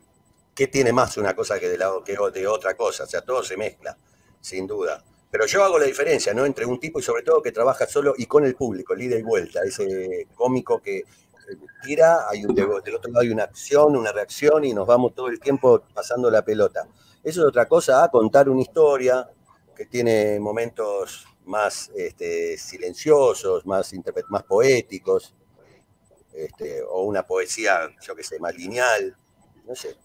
[0.54, 3.04] qué tiene más una cosa que de, la, que de otra cosa.
[3.04, 3.98] O sea, todo se mezcla,
[4.40, 5.04] sin duda.
[5.32, 6.46] Pero yo hago la diferencia, ¿no?
[6.46, 9.18] Entre un tipo y sobre todo que trabaja solo y con el público, el ida
[9.18, 9.62] y vuelta.
[9.66, 11.04] Ese cómico que
[11.50, 15.28] eh, tira, hay del otro lado hay una acción, una reacción y nos vamos todo
[15.28, 16.88] el tiempo pasando la pelota.
[17.24, 19.30] Eso es otra cosa a contar una historia
[19.76, 23.92] que tiene momentos más este, silenciosos, más,
[24.30, 25.36] más poéticos
[26.34, 29.16] este, o una poesía, yo qué sé, más lineal,
[29.66, 29.96] no sé.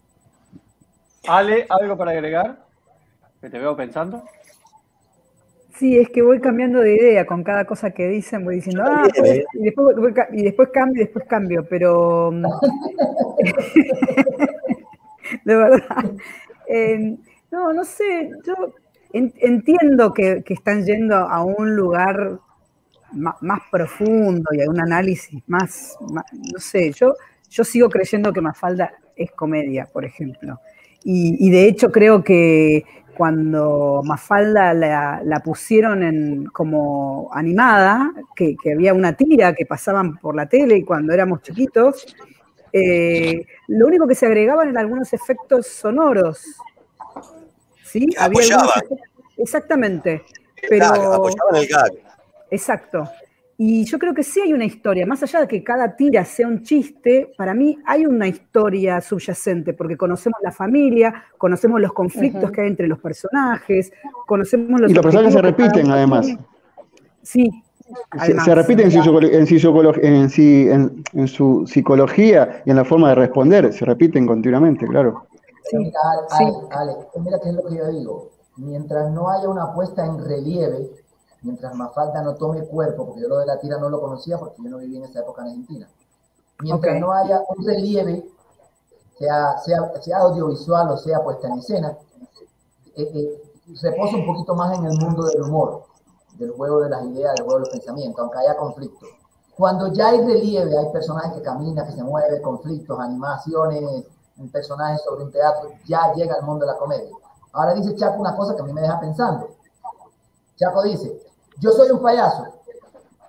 [1.27, 2.65] Ale, ¿algo para agregar?
[3.39, 4.23] Que te veo pensando.
[5.81, 9.07] Sí, es que voy cambiando de idea con cada cosa que dicen, voy diciendo, ah,
[9.17, 12.45] pues, y, después, voy y después cambio, y después cambio, pero mm,
[15.45, 16.11] de verdad.
[16.67, 17.15] Eh,
[17.51, 18.73] no, no sé, yo
[19.13, 22.39] en- entiendo que, que están yendo a un lugar
[23.13, 27.15] más, profundo y a un análisis más, no sé, yo,
[27.49, 30.59] yo sigo creyendo que Mafalda es comedia, por ejemplo.
[31.03, 32.85] Y, y de hecho creo que
[33.17, 40.17] cuando Mafalda la, la pusieron en, como animada, que, que había una tira que pasaban
[40.17, 42.15] por la tele y cuando éramos chiquitos,
[42.73, 46.43] eh, lo único que se agregaban eran algunos efectos sonoros.
[47.83, 48.07] ¿Sí?
[48.17, 48.99] Algunos efectos-
[49.37, 50.23] exactamente.
[50.69, 51.91] Pero, apoyaban el gag.
[52.49, 53.09] Exacto.
[53.63, 56.47] Y yo creo que sí hay una historia, más allá de que cada tira sea
[56.47, 62.49] un chiste, para mí hay una historia subyacente, porque conocemos la familia, conocemos los conflictos
[62.49, 63.91] que hay entre los personajes,
[64.25, 66.25] conocemos los Y los personajes se repiten además.
[66.25, 66.41] tiene.
[67.21, 67.51] Sí.
[67.85, 68.45] Se, además.
[68.45, 72.77] se repiten en su, en, su psicolo- en si- en- en su psicología y en
[72.77, 75.27] la forma de responder, se repiten continuamente, claro.
[75.69, 76.43] Pero mira, Ale, sí.
[76.71, 76.93] Ale, Ale,
[77.23, 78.29] mira qué es lo que yo digo.
[78.57, 80.89] Mientras no haya una puesta en relieve,
[81.41, 84.61] mientras Mafalda no tome cuerpo, porque yo lo de la tira no lo conocía porque
[84.63, 85.89] yo no viví en esa época en Argentina.
[86.59, 87.01] Mientras Ok.
[87.01, 88.29] no haya un relieve,
[89.17, 91.97] sea, sea, sea audiovisual o sea puesta en escena,
[92.95, 93.41] eh, eh,
[93.81, 95.83] reposa un poquito más en el mundo del humor,
[96.37, 99.05] del juego de las ideas, del juego de los pensamientos, aunque haya conflicto.
[99.55, 104.05] Cuando ya hay relieve, hay personajes que caminan, que se mueven, conflictos, animaciones,
[104.37, 107.15] un personaje sobre un teatro, ya llega al mundo de la comedia.
[107.53, 109.49] Ahora dice Chaco una cosa que a mí me deja pensando.
[110.57, 111.20] Chaco dice,
[111.59, 112.45] yo soy un payaso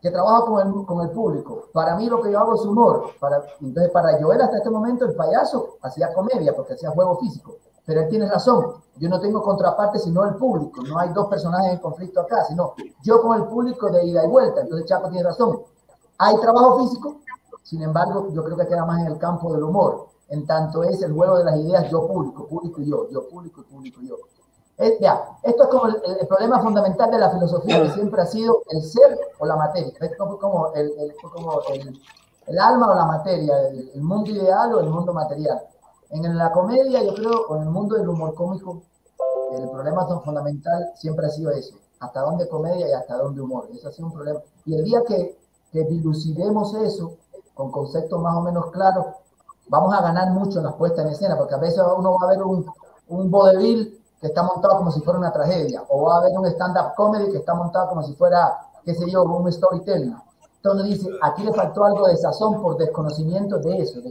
[0.00, 1.68] que trabaja con el, con el público.
[1.72, 3.10] Para mí lo que yo hago es humor.
[3.20, 7.56] Para, entonces, para Joel hasta este momento el payaso hacía comedia porque hacía juego físico.
[7.86, 8.82] Pero él tiene razón.
[8.96, 10.82] Yo no tengo contraparte sino el público.
[10.82, 14.28] No hay dos personajes en conflicto acá, sino yo con el público de ida y
[14.28, 14.60] vuelta.
[14.60, 15.62] Entonces Chaco tiene razón.
[16.18, 17.20] Hay trabajo físico,
[17.62, 20.08] sin embargo, yo creo que queda más en el campo del humor.
[20.28, 23.60] En tanto es el juego de las ideas yo público, público y yo, yo público
[23.60, 24.16] y público y yo.
[24.76, 28.26] Es- ya, esto es como el, el problema fundamental de la filosofía, que siempre ha
[28.26, 29.92] sido el ser o la materia.
[30.00, 34.80] Es como, como el, el- como el- alma o la materia, el, mundo ideal o
[34.80, 35.60] el mundo material.
[36.10, 38.82] En la comedia, yo creo, o en el mundo del humor cómico,
[39.52, 41.76] el problema fundamental siempre ha sido eso.
[42.00, 43.68] Hasta dónde comedia y hasta dónde humor.
[43.72, 44.40] Eso ha sido un problema.
[44.66, 45.38] Y el día que,
[45.72, 47.12] que dilucidemos eso
[47.54, 49.06] con conceptos más o menos claros,
[49.68, 52.30] vamos a ganar mucho en las puestas en escena, porque a veces uno va a
[52.30, 52.66] ver un,
[53.08, 56.46] un vodevil que está montado como si fuera una tragedia, o va a ver un
[56.46, 60.14] stand-up comedy que está montado como si fuera, qué sé yo, un storytelling.
[60.56, 64.10] Entonces dice, aquí le faltó algo de sazón por desconocimiento de eso, de,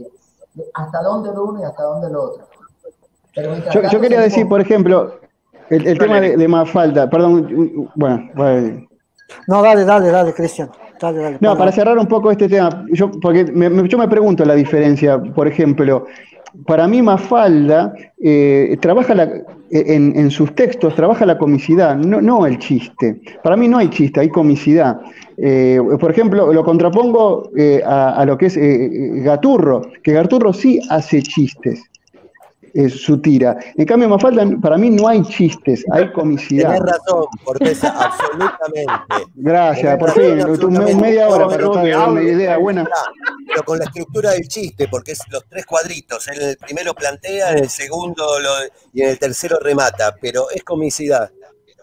[0.52, 2.44] de hasta dónde lo uno y hasta dónde lo otro.
[3.34, 3.54] Pero
[3.90, 5.14] Yo, quería decir, por ejemplo,
[5.70, 8.86] el, el tema de, de Mafalda, perdón, bueno, bueno,
[9.48, 10.70] No, dale, dale, dale, Cristian.
[11.00, 11.38] Dale, dale.
[11.40, 14.52] No, para cerrar un poco este tema, yo, porque me- me- yo me pregunto la
[14.52, 16.04] diferencia, por ejemplo,
[16.66, 19.30] para mí Mafalda eh, trabaja la-
[19.72, 23.20] en, sus textos, trabaja la comicidad, no, el chiste.
[23.42, 25.00] Para mí no hay chiste, hay comicidad.
[25.38, 28.90] Eh, por ejemplo, lo contrapongo eh, a, a lo que es eh,
[29.24, 31.82] Gaturro, que Gaturro sí hace chistes,
[32.74, 33.56] es su tira.
[33.76, 36.72] En cambio, Mafalda, para mí no hay chistes, hay comicidad.
[36.74, 38.92] Tenés razón, Corteza, absolutamente.
[39.34, 42.88] Gracias, por fin, media hora para tratar de idea buena.
[43.46, 46.26] Pero con la estructura del chiste, porque es los tres cuadritos.
[46.28, 50.62] En el primero plantea, en el segundo lo- y en el tercero remata, pero es
[50.64, 51.30] comicidad,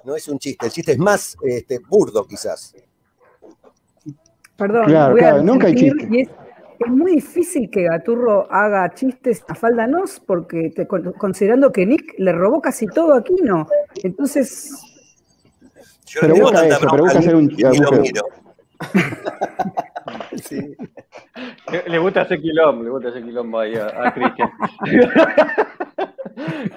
[0.05, 0.65] no es un chiste.
[0.65, 2.73] El chiste es más este, burdo, quizás.
[4.57, 6.07] Perdón, Claro, voy a claro, nunca hay chiste.
[6.11, 6.29] y es,
[6.79, 12.15] es muy difícil que Gaturro haga chistes a falda nos, porque te- considerando que Nick
[12.17, 13.67] le robó casi todo a Kino.
[14.03, 14.71] Entonces,
[16.07, 17.49] Yo Pero busca eso, pero busca hacer un
[21.87, 24.49] le gusta hacer quilombo, le gusta hacer quilombo ahí a, a Cristian.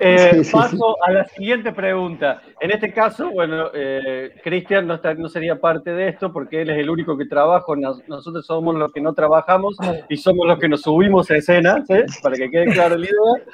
[0.01, 0.53] Eh, Sí, sí, sí.
[0.53, 2.42] paso a la siguiente pregunta.
[2.61, 6.79] En este caso, bueno, eh, Cristian no, no sería parte de esto porque él es
[6.79, 9.77] el único que trabaja, nos- nosotros somos los que no trabajamos
[10.09, 11.94] y somos los que nos subimos a escena, ¿sí?
[12.22, 13.46] para que quede claro la idea.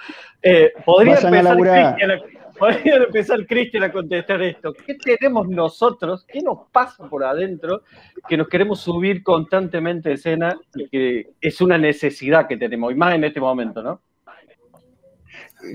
[0.43, 1.15] Eh, ¿podría,
[2.59, 4.73] podría empezar Cristian a contestar esto.
[4.73, 6.25] ¿Qué tenemos nosotros?
[6.27, 7.83] ¿Qué nos pasa por adentro
[8.29, 12.97] que nos queremos subir constantemente a escena y que es una necesidad que tenemos, y
[12.97, 14.01] más en este momento, ¿no?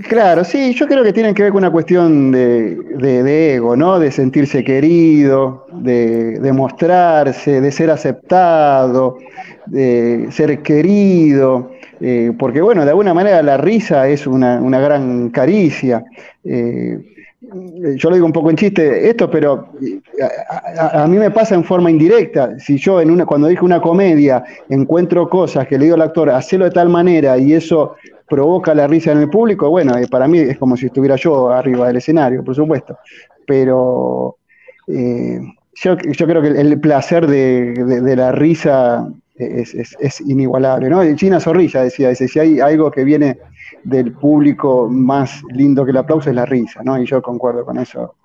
[0.07, 3.99] Claro, sí, yo creo que tiene que ver con una cuestión de, de- ego, ¿no?
[3.99, 9.17] De sentirse querido, de, de mostrarse, de ser aceptado,
[9.65, 15.29] de ser querido, eh, porque bueno, de alguna manera la risa es una, una gran
[15.31, 16.05] caricia.
[16.45, 16.97] Eh,
[17.97, 19.99] yo lo digo un poco en chiste esto, pero eh,
[20.49, 22.57] a, a- a mí me pasa en forma indirecta.
[22.59, 26.29] Si yo en una, cuando dije una comedia encuentro cosas que le digo al actor,
[26.29, 27.95] hacelo de tal manera y eso
[28.33, 31.51] provoca la risa en el público, bueno, eh, para mí es como si estuviera yo
[31.51, 32.97] arriba del escenario, por supuesto.
[33.45, 34.37] Pero
[34.87, 35.39] eh,
[35.75, 41.15] yo, creo que el, placer de, la risa es inigualable, ¿no?
[41.15, 43.37] China Zorrilla decía, dice, si hay algo que viene
[43.83, 46.99] del público más lindo que el aplauso es la risa, ¿no?
[46.99, 48.15] Y yo concuerdo con eso.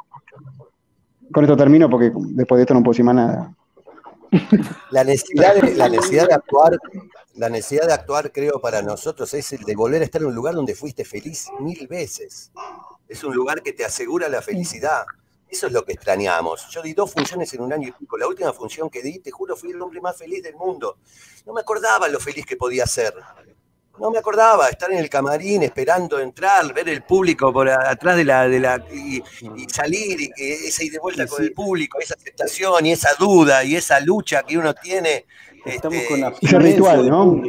[1.30, 3.54] Con esto termino porque después de esto no puedo decir más nada.
[4.90, 6.78] La necesidad, de, la necesidad de actuar,
[7.34, 10.34] la necesidad de actuar, creo, para nosotros es el de volver a estar en un
[10.34, 12.50] lugar donde fuiste feliz mil veces.
[13.08, 15.04] Es un lugar que te asegura la felicidad.
[15.48, 16.68] Eso es lo que extrañamos.
[16.70, 18.18] Yo di dos funciones en un año y pico.
[18.18, 20.98] La última función que di, te juro, fui el hombre más feliz del mundo.
[21.46, 23.14] No me acordaba lo feliz que podía ser.
[24.00, 28.24] No me acordaba estar en el camarín esperando entrar, ver el público por atrás de
[28.24, 29.16] la, de la y,
[29.56, 33.10] y salir y que esa ida de vuelta con el público, esa aceptación y esa
[33.18, 35.26] duda y esa lucha que uno tiene.
[35.64, 37.42] Estamos este, con la Ese ritual, ¿no?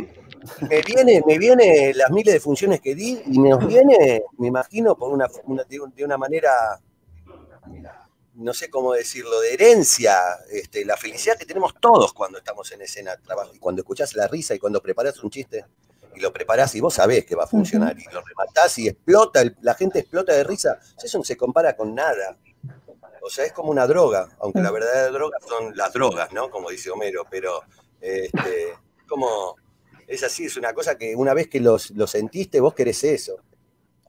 [0.70, 4.96] me viene, me viene las miles de funciones que di y nos viene, me imagino,
[4.96, 6.80] por una, una- de, un- de una manera,
[8.36, 10.16] no sé cómo decirlo, de herencia,
[10.52, 14.28] este, la felicidad que tenemos todos cuando estamos en escena, trabajo, y cuando escuchás la
[14.28, 15.66] risa y cuando preparás un chiste
[16.20, 19.40] y lo preparás y vos sabés que va a funcionar y lo rematás y explota,
[19.42, 22.38] el- la gente explota de risa, eso no se compara con nada.
[23.22, 26.50] O sea, es como una droga, aunque la verdadera droga son las drogas, ¿no?
[26.50, 27.62] Como dice Homero, pero
[28.02, 28.74] este,
[29.08, 29.56] como
[30.08, 33.38] es así, es una cosa que una vez que los- lo sentiste, vos querés eso.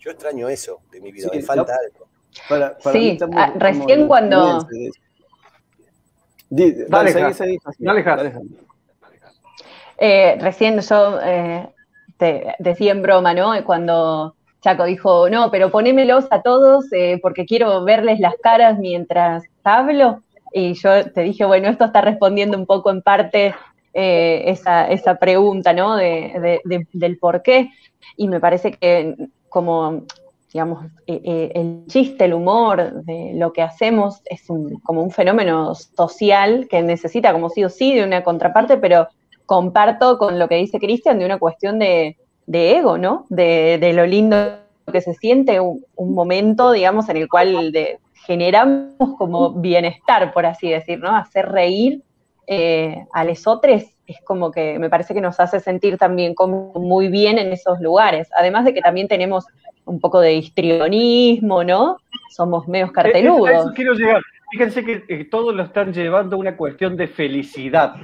[0.00, 1.78] Yo extraño eso de mi vida, Sí, me falta no.
[1.78, 2.08] algo.
[2.48, 4.66] Para, para Sí, estamos- ah, recién cuando-
[6.48, 7.58] Dale, Dale, seguí, seguí.
[7.78, 8.32] Dale.
[10.02, 11.68] Eh, recién yo eh,
[12.20, 13.52] te decía en broma, ¿no?
[13.64, 19.44] Cuando Chaco dijo, no, pero ponémelos a todos eh, porque quiero verles las caras mientras
[19.64, 20.22] hablo.
[20.52, 23.54] Y yo te dije, bueno, esto está respondiendo un poco en parte
[23.94, 25.96] eh, esa, esa pregunta, ¿no?
[25.96, 27.70] De, de- de- del por qué.
[28.16, 29.16] Y me parece que
[29.48, 30.04] como,
[30.52, 35.10] digamos, eh, eh, el chiste, el humor de lo que hacemos es un- como un
[35.10, 39.08] fenómeno social que necesita como sí o sí de una contraparte, pero
[39.54, 43.26] comparto con lo que dice Cristian de una cuestión de, de ego, ¿no?
[43.30, 44.36] De, de lo lindo
[44.92, 50.46] que se siente un, un momento, digamos, en el cual de- generamos como bienestar, por
[50.46, 51.16] así decir, ¿no?
[51.16, 52.00] Hacer reír
[52.46, 56.72] eh, a los otros es como que me parece que nos hace sentir también como
[56.74, 58.28] muy bien en esos lugares.
[58.38, 59.46] Además de que también tenemos
[59.84, 61.96] un poco de histrionismo, ¿no?
[62.36, 63.48] Somos medios Eh, carteludos.
[63.48, 64.22] A eso quiero llegar.
[64.52, 67.94] Fíjense que eh, todos lo están llevando a una cuestión de felicidad.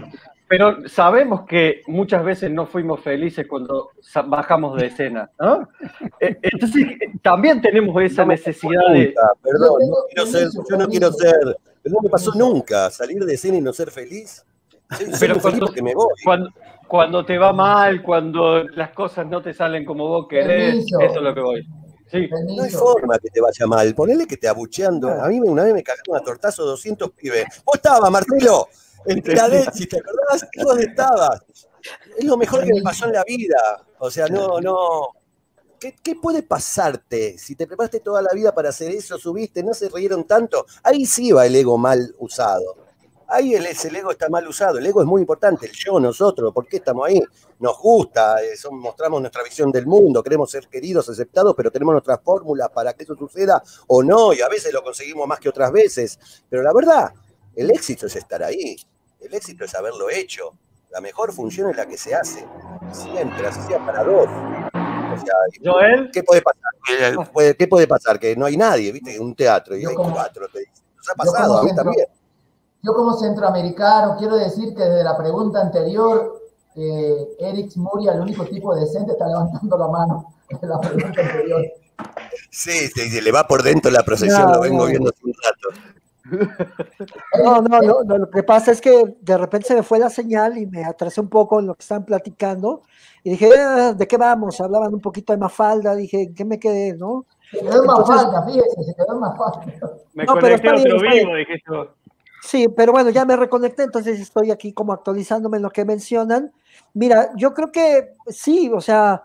[0.48, 5.68] Pero sabemos que muchas veces no fuimos felices cuando sa- bajamos de escena, ¿no?
[6.20, 6.86] Eh, Entonces,
[7.20, 9.12] también tenemos esa necesidad de...
[9.42, 13.24] Perdón, Yo no quiero ser, yo no quiero ser, pero no me pasó nunca salir
[13.24, 14.44] de escena y no ser feliz.
[15.18, 16.06] Pero cuando, me voy.
[16.22, 16.50] cuando,
[16.86, 21.00] cuando te va mal, cuando las cosas no te salen como vos querés, Permiso.
[21.00, 21.66] eso es lo que voy.
[22.08, 22.28] Sí.
[22.56, 23.92] No hay forma que te vaya mal.
[23.96, 25.08] Ponele que te abucheando.
[25.10, 27.46] A mí una vez me cagaron a tortazo 200 pibes.
[27.64, 28.68] Vos estabas, Marcelo,
[29.06, 30.46] en Tiradentes, ¿te acordás?
[30.52, 31.40] ¿Y ¿Dónde estabas?
[32.18, 33.56] Es lo mejor que me pasó en la vida.
[33.98, 35.08] O sea, no, no.
[35.78, 37.36] ¿Qué, qué puede pasarte?
[37.38, 40.64] Si te preparaste toda la vida para hacer eso, subiste, no se rieron tanto.
[40.82, 42.76] Ahí sí va el ego mal usado.
[43.28, 44.78] Ahí el, el ego está mal usado.
[44.78, 45.66] El ego es muy importante.
[45.66, 47.20] El yo, nosotros, ¿por qué estamos ahí?
[47.58, 51.92] Nos gusta, eh, son- mostramos nuestra visión del mundo, queremos ser queridos, aceptados, pero tenemos
[51.92, 55.48] nuestras fórmulas para que eso suceda o no, y a veces lo conseguimos más que
[55.48, 56.18] otras veces.
[56.48, 57.12] Pero la verdad,
[57.54, 58.76] el éxito es estar ahí.
[59.20, 60.52] El éxito es haberlo hecho.
[60.90, 62.46] La mejor función es la que se hace.
[62.92, 64.26] Siempre, así sea para dos.
[64.26, 66.62] O sea, Joel, ¿qué puede pasar?
[66.86, 68.18] ¿Qué puede, qué puede pasar?
[68.18, 69.14] Que no hay nadie, ¿viste?
[69.16, 70.74] En un teatro y Yo hay como- cuatro, te dicen.
[70.96, 72.06] Nos ha yo pasado, como a mí centro- también.
[72.82, 76.40] Yo como centroamericano quiero decir que desde la pregunta anterior,
[76.76, 81.62] eh, Eric Muria, el único tipo decente, está levantando la mano desde la pregunta anterior.
[82.50, 84.86] Sí, sí, se le va por dentro la procesión, No, lo vengo no.
[84.90, 85.80] viendo hace un rato.
[87.42, 90.10] No, no, no, no, lo que pasa es que de repente se me fue la
[90.10, 92.82] señal y me atrasé un poco en lo que estaban platicando
[93.22, 94.60] y dije, "Ah, ¿de qué vamos?
[94.60, 96.94] Hablaban un poquito de Mafalda, dije, ¿en ¿qué me quedé?
[96.94, 97.26] ¿no?
[97.50, 99.60] Se quedó falta, fíjese, se quedó falta.
[100.14, 101.14] me No, pero conecté bien, otro bien.
[101.18, 101.88] vivo, dijiste vos.
[102.42, 106.52] Sí, pero bueno, ya me reconecté, entonces estoy aquí como actualizándome en lo que mencionan.
[106.94, 109.24] Mira, yo creo que sí, o sea,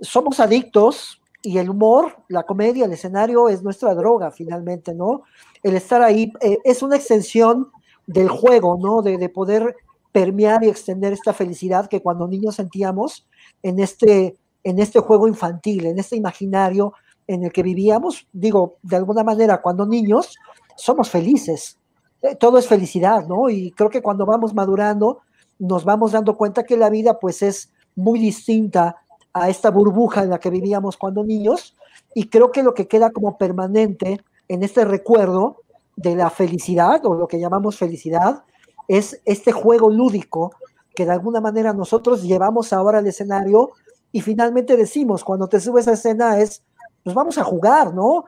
[0.00, 5.22] somos adictos y el humor, la comedia, el escenario es nuestra droga finalmente, ¿no?
[5.62, 7.70] El estar ahí eh, es una extensión
[8.06, 9.02] del juego, ¿no?
[9.02, 9.76] De, de poder
[10.12, 13.28] permear y extender esta felicidad que cuando niños sentíamos
[13.62, 16.94] en este, en este juego infantil, en este imaginario
[17.26, 18.26] en el que vivíamos.
[18.32, 20.36] Digo, de alguna manera, cuando niños
[20.76, 21.78] somos felices,
[22.22, 23.48] eh, todo es felicidad, ¿no?
[23.48, 25.20] Y creo que cuando vamos madurando,
[25.58, 28.96] nos vamos dando cuenta que la vida pues es muy distinta
[29.32, 31.76] a esta burbuja en la que vivíamos cuando niños
[32.14, 34.20] y creo que lo que queda como permanente
[34.50, 35.62] en este recuerdo
[35.94, 38.42] de la felicidad o lo que llamamos felicidad
[38.88, 40.52] es este juego lúdico
[40.92, 43.70] que de alguna manera nosotros llevamos ahora al escenario
[44.10, 46.64] y finalmente decimos cuando te subes a escena es
[47.04, 48.24] pues vamos a jugar, ¿no?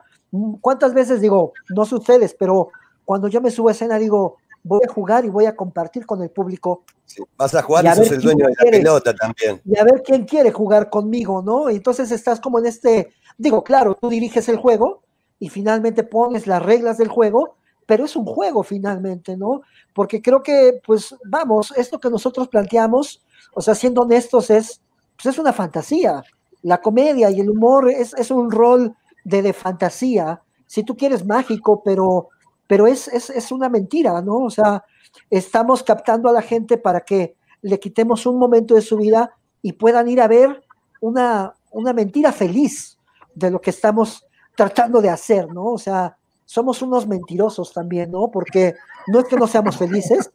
[0.61, 2.69] ¿Cuántas veces digo, no sé ustedes, pero
[3.03, 6.23] cuando yo me subo a escena digo, voy a jugar y voy a compartir con
[6.23, 8.77] el público Sí, Vas a jugar Y sos el dueño de la quiere.
[8.77, 9.61] pelota también.
[9.65, 11.67] y a ver quién quiere jugar conmigo, ¿no?
[11.69, 15.03] Entonces estás como en este, digo, claro, tú diriges el juego
[15.43, 19.63] y finalmente pones las reglas del juego, pero es un juego finalmente, ¿no?
[19.93, 23.21] Porque creo que, pues, vamos, esto que nosotros planteamos,
[23.53, 24.79] o sea, siendo honestos, es,
[25.17, 26.23] pues es una fantasía.
[26.61, 31.25] La comedia y el humor es, es un rol de, de fantasía, si tú quieres
[31.25, 32.29] mágico, pero,
[32.65, 34.37] pero es, es, es una mentira, ¿no?
[34.37, 34.85] O sea,
[35.29, 39.73] estamos captando a la gente para que le quitemos un momento de su vida y
[39.73, 40.63] puedan ir a ver
[41.01, 42.97] una, una mentira feliz
[43.35, 44.25] de lo que estamos
[44.55, 45.65] tratando de hacer, ¿no?
[45.65, 48.29] O sea, somos unos mentirosos también, ¿no?
[48.29, 48.75] Porque
[49.07, 50.31] no es que no seamos felices,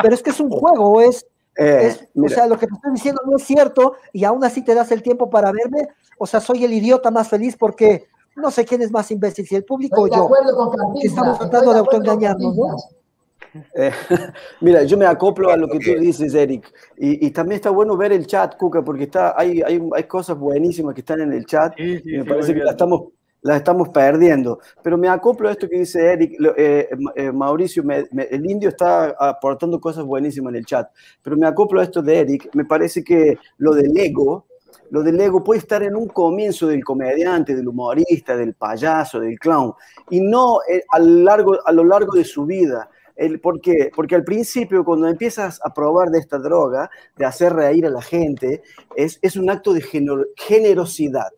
[0.00, 2.92] pero es que es un juego, es, Eh, es- o sea, lo que te estoy
[2.92, 5.86] diciendo no es cierto y aún así te das el tiempo para verme,
[6.18, 9.54] o sea, soy el idiota más feliz porque no sé quién es más imbécil, si
[9.54, 10.24] el público o Estoy de yo.
[10.34, 11.04] acuerdo con Cantinflas.
[11.04, 12.56] Estamos tratando de autoengañarnos.
[13.74, 13.90] Eh,
[14.62, 16.72] mira, yo me acoplo a lo que tú dices, Eric.
[16.96, 20.38] Y, y también está bueno ver el chat, Cuca, porque está, hay, hay, hay cosas
[20.38, 23.08] buenísimas que están en el chat Sí, sí, y me sí, parece que las estamos,
[23.42, 24.60] las estamos perdiendo.
[24.82, 26.36] Pero me acoplo a esto que dice Eric.
[26.56, 30.90] Eh, eh, Mauricio, el indio está aportando cosas buenísimas en el chat.
[31.22, 32.50] Pero me acoplo a esto de Eric.
[32.54, 34.46] Me parece que lo del ego,
[34.90, 39.38] lo del ego puede estar en un comienzo del comediante, del humorista, del payaso, del
[39.38, 39.72] clown,
[40.10, 42.88] y no eh, a, lo largo, a lo largo de su vida.
[43.14, 43.90] El, ¿Por qué?
[43.94, 48.02] Porque al principio, cuando empiezas a probar de esta droga, de hacer reír a la
[48.02, 48.62] gente,
[48.96, 51.28] es, es un acto de gener- generosidad.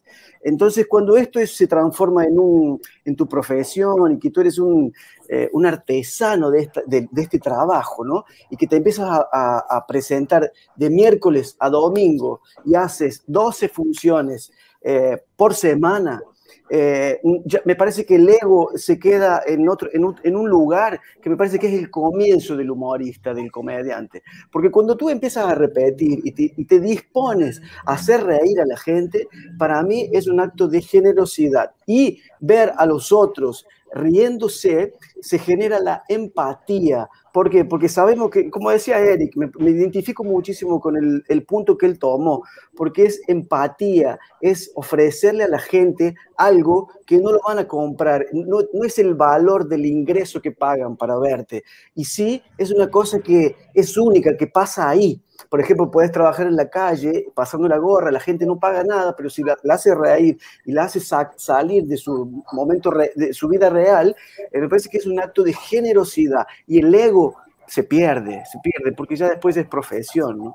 [0.44, 4.58] Entonces, cuando esto es- se transforma en, un, en tu profesión y que tú eres
[4.58, 4.92] un,
[5.28, 6.82] eh, artesano de, esta-
[7.16, 8.24] este trabajo, ¿no?
[8.50, 14.52] Y que te empiezas a presentar de miércoles a domingo y haces 12 funciones
[14.86, 16.22] eh, por semana,
[16.70, 17.20] eh,
[17.64, 21.58] me parece que el ego se queda en, otro, en, un, lugar que me parece
[21.58, 24.22] que es el comienzo del humorista, del comediante.
[24.50, 29.28] Porque cuando tú empiezas a repetir y te dispones a hacer reír a la gente,
[29.58, 31.72] para mí es un acto de generosidad.
[31.86, 34.94] Y ver a los otros riéndose
[35.24, 37.08] se genera la empatía.
[37.32, 37.64] ¿Por qué?
[37.64, 41.86] Porque sabemos que, como decía Eric, me, me identifico muchísimo con el, el punto que
[41.86, 42.42] él tomó,
[42.76, 48.26] porque es empatía, es ofrecerle a la gente algo que no lo van a comprar,
[48.32, 51.64] no, no es el valor del ingreso que pagan para verte,
[51.94, 55.20] y sí es una cosa que es única, que pasa ahí.
[55.50, 59.14] Por ejemplo, puedes trabajar en la calle pasando la gorra, la gente no paga nada,
[59.16, 63.12] pero si la, la hace reír y la hace sa- salir de su momento, re-
[63.16, 64.14] de su vida real,
[64.52, 67.36] eh, me parece que es un acto de generosidad y el ego
[67.66, 70.54] se pierde, se pierde, porque ya después es profesión, ¿no?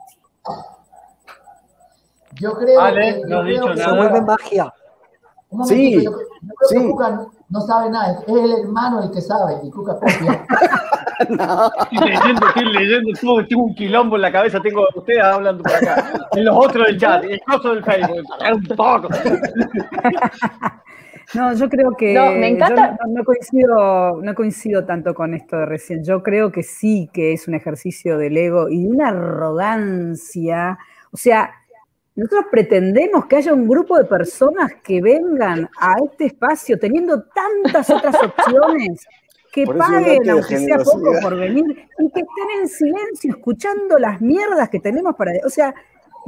[2.33, 3.27] Yo creo Ale, que.
[3.27, 4.73] no yo has dicho creo que- Se vuelve magia.
[5.51, 6.75] Un Sí, momentito, yo, yo creo sí.
[6.77, 10.45] que Cuca no sabe nada, es el hermano el que sabe y Cuca copia.
[11.19, 15.63] Estoy leyendo, estoy leyendo, todo, tengo un quilombo en la cabeza, tengo a ustedes hablando
[15.63, 19.09] por acá, en los otros del chat, el coso del Facebook, un poco.
[21.33, 25.33] No, yo creo que No, me encanta- yo no, no coincido, no coincido tanto con
[25.33, 26.03] esto de recién.
[26.03, 30.77] Yo creo que sí que es un ejercicio del ego y de una arrogancia.
[31.11, 31.51] O sea,
[32.15, 37.89] nosotros pretendemos que haya un grupo de personas que vengan a este espacio teniendo tantas
[37.89, 39.05] otras opciones,
[39.51, 41.63] que paguen, aunque sea poco por venir,
[41.99, 45.31] y que estén en silencio escuchando las mierdas que tenemos para...
[45.45, 45.73] O sea,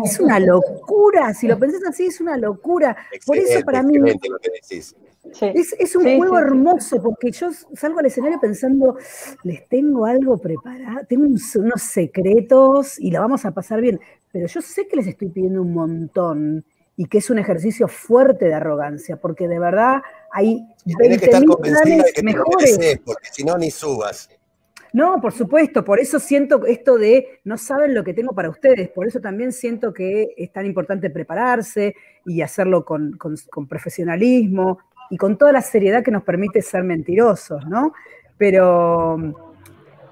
[0.04, 2.96] es una locura, si lo pensás así, es una locura.
[3.26, 4.96] Por eso para mí excelente lo que decís.
[5.34, 5.52] Sí.
[5.54, 6.48] es, es un Sí, juego sí, sí.
[6.48, 8.98] hermoso porque yo salgo al escenario pensando,
[9.44, 14.00] les tengo algo preparado, tengo unos secretos y la vamos a pasar bien,
[14.32, 16.66] pero yo sé que les estoy pidiendo un montón
[16.98, 20.66] y que es un ejercicio fuerte de arrogancia, porque de verdad hay
[20.98, 22.78] Tenés que estar 20.000 convencida de planes que te mejores.
[22.80, 24.28] mereces, porque si no, ni subas.
[24.94, 28.90] No, por supuesto, por eso siento esto de no saben lo que tengo para ustedes,
[28.90, 33.38] por eso también siento que es tan importante prepararse y hacerlo con, con-
[33.70, 34.80] profesionalismo
[35.10, 37.94] y con toda la seriedad que nos permite ser mentirosos, ¿no?
[38.38, 39.18] Pero,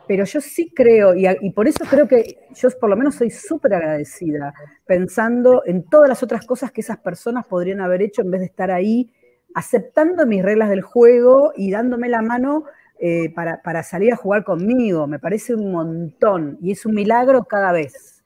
[0.08, 3.30] pero yo sí creo, y, y por eso creo que yo por lo menos soy
[3.30, 4.54] súper agradecida,
[4.86, 8.48] pensando en todas las otras cosas que esas personas podrían haber hecho en vez de
[8.48, 9.12] estar ahí
[9.54, 12.64] aceptando mis reglas del juego y dándome la mano
[13.00, 15.08] eh, para, para salir a jugar conmigo.
[15.08, 18.24] Me parece un montón y es un milagro cada vez.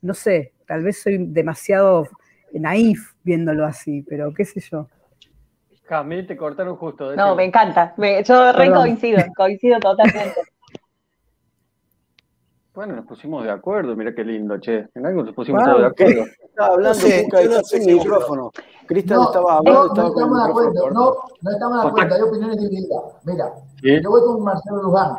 [0.00, 2.08] No sé, tal vez soy demasiado
[2.52, 4.88] naif viéndolo así, pero qué sé yo.
[5.86, 7.14] Camil, te cortaron justo.
[7.14, 7.94] No, me encanta.
[7.98, 10.40] Me- yo re coincido, coincido totalmente.
[12.74, 14.88] Bueno, nos pusimos de acuerdo, mira qué lindo, che.
[14.94, 16.24] En algo nos pusimos Wow, todos de acuerdo.
[16.42, 18.50] Estaba hablando, No sé, Cuca, yo no sé sin si- micrófono.
[18.86, 20.22] Cristian No, estaba no, hablando, no estaba con
[20.64, 23.02] el micrófono no, no estamos de acuerdo, hay opiniones divididas.
[23.24, 24.02] Mira, ¿Sí?
[24.02, 25.18] yo voy con Marcelo Luján.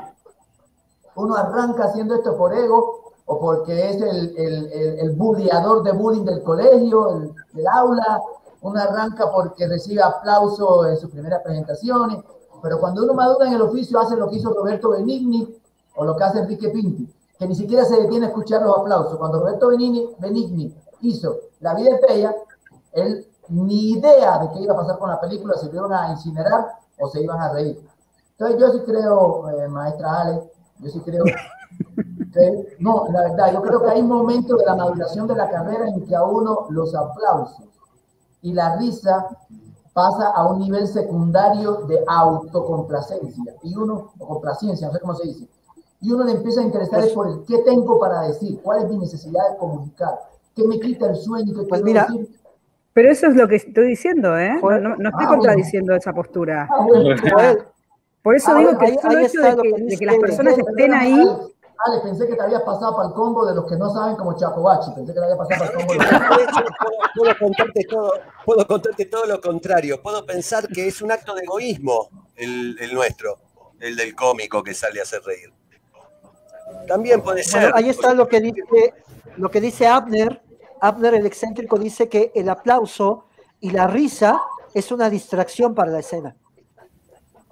[1.16, 5.94] Uno arranca haciendo esto por ego o porque es el, el, el, el bulleador de
[5.94, 8.22] bullying del colegio, el, del aula.
[8.62, 12.20] Uno arranca porque recibe aplauso en sus primeras presentaciones.
[12.62, 15.56] Pero cuando uno madura en el oficio, hace lo que hizo Roberto Benigni
[15.96, 17.08] o lo que hace Enrique Pinti,
[17.38, 19.18] que ni siquiera se detiene a escuchar los aplausos.
[19.18, 22.36] Cuando Roberto Benigni, Benigni hizo La vida es bella,
[22.94, 26.68] él ni idea de qué iba a pasar con la película, si iban a incinerar
[27.00, 27.80] o se iban a reír.
[28.32, 31.24] Entonces yo sí creo, eh, maestra Ale, yo sí creo
[32.34, 35.88] que, no, la verdad, yo creo que hay momentos de la maduración de la carrera
[35.88, 37.66] en que a uno los aplausos
[38.42, 39.28] y la risa
[39.94, 45.28] pasa a un nivel secundario de autocomplacencia y uno, o complacencia, no sé cómo se
[45.28, 45.48] dice,
[46.02, 48.90] y uno le empieza a interesar es por el qué tengo para decir, cuál es
[48.90, 50.20] mi necesidad de comunicar,
[50.56, 52.36] qué me quita el sueño, qué Pues quiero mira, decir.
[52.94, 54.54] Pero eso es lo que estoy diciendo, ¿eh?
[54.62, 56.68] No, no- no estoy Ah, contradiciendo esa postura.
[56.72, 57.16] Ah, bueno.
[58.22, 60.06] Por eso Ah, digo que ahí- el solo hecho de que, que de dice- que
[60.06, 61.32] las personas estén ahí, Ale,
[61.88, 64.36] Ale, pensé que te habías pasado para el combo de los que no saben como
[64.38, 64.92] Chacobachi.
[64.96, 67.84] Pensé que te habías pasado para el combo de los De hecho, puedo, puedo contarte
[67.90, 68.12] todo,
[68.46, 70.02] puedo contarte todo lo contrario.
[70.02, 73.38] Puedo pensar que es un acto de egoísmo el, el nuestro,
[73.82, 75.52] el del cómico que sale a hacer reír.
[76.88, 77.62] También puede ser.
[77.62, 78.94] Bueno, ahí está lo que dice,
[79.38, 80.42] lo que dice Abner.
[80.82, 83.26] Abner, el excéntrico, dice que el aplauso
[83.60, 84.42] y la risa
[84.74, 86.36] es una distracción para la escena.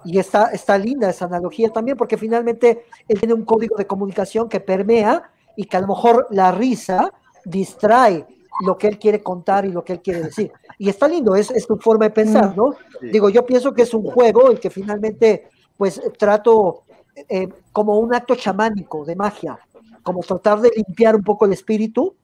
[0.04, 4.48] Y está, está linda esa analogía también, porque finalmente él tiene un código de comunicación
[4.48, 7.10] que permea y que a lo mejor la risa
[7.44, 8.26] distrae
[8.60, 10.52] lo que él quiere contar y lo que él quiere decir.
[10.78, 12.74] Y está lindo, es, es tu forma de pensar, ¿no?
[13.00, 16.83] Digo, yo pienso que es un juego y que finalmente, pues trato
[17.28, 19.58] eh, como un acto chamánico de magia,
[20.02, 22.14] como tratar de limpiar un poco el espíritu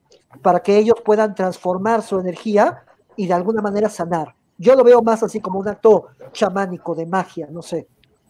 [0.42, 2.82] para que ellos puedan transformar su energía
[3.16, 4.34] y de alguna manera sanar.
[4.58, 7.86] Yo lo veo más así como un acto chamánico de magia, no sé.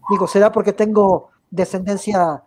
[0.08, 2.42] Digo, será porque tengo descendencia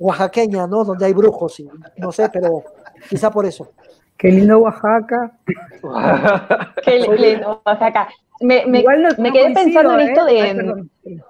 [0.00, 0.84] oaxaqueña, ¿no?
[0.84, 2.62] Donde hay brujos, y no sé, pero
[3.08, 3.68] quizá por eso.
[4.16, 5.38] Qué lindo Oaxaca.
[6.84, 8.08] Qué lindo Oaxaca.
[8.40, 10.54] Me, me, Igual no- me no quedé pensando en coincido, esto ¿eh?
[10.54, 10.88] de.
[11.06, 11.20] Ay.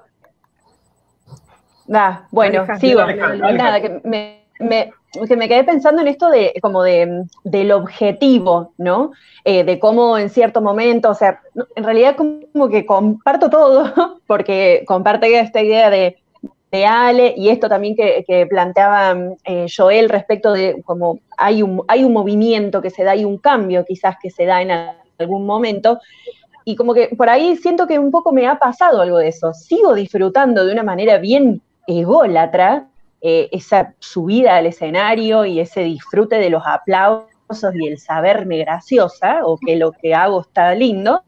[1.93, 3.01] Ah, bueno, sigo.
[3.53, 4.93] Nada, que me, me-
[5.29, 9.13] que me quedé pensando en esto de como de del objetivo, ¿no?
[9.45, 11.41] Eh, de cómo en cierto momento, o sea,
[11.75, 13.93] en realidad como que comparto todo,
[14.27, 16.17] porque comparte esta idea de,
[16.71, 21.83] de Ale y esto también que, que planteaba eh, Joel respecto de cómo hay un,
[21.89, 24.71] hay un movimiento que se da, hay un cambio quizás que se da en
[25.19, 25.99] algún momento,
[26.65, 29.55] y como que por ahí siento que un poco me ha pasado algo de eso.
[29.55, 32.89] Sigo disfrutando de una manera bien ególatra
[33.21, 39.41] eh, esa subida al escenario y ese disfrute de los aplausos y el saberme graciosa
[39.45, 41.23] o que lo que hago está lindo.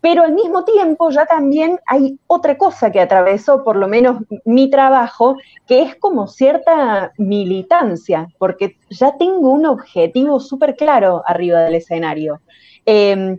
[0.00, 4.70] Pero al mismo tiempo ya también hay otra cosa que atravesó por lo menos mi
[4.70, 5.36] trabajo,
[5.66, 12.40] que es como cierta militancia, porque ya tengo un objetivo súper claro arriba del escenario.
[12.84, 13.36] Eh,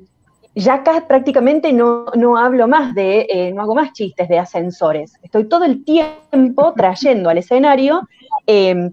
[0.57, 5.13] ya acá prácticamente no, no hablo más de, eh, no hago más chistes de ascensores.
[5.21, 8.07] Estoy todo el tiempo trayendo al escenario
[8.47, 8.89] eh,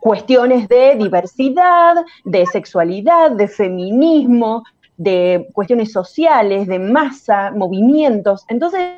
[0.00, 4.64] cuestiones de diversidad, de sexualidad, de feminismo,
[4.98, 8.44] de cuestiones sociales, de masa, movimientos.
[8.48, 8.90] Entonces,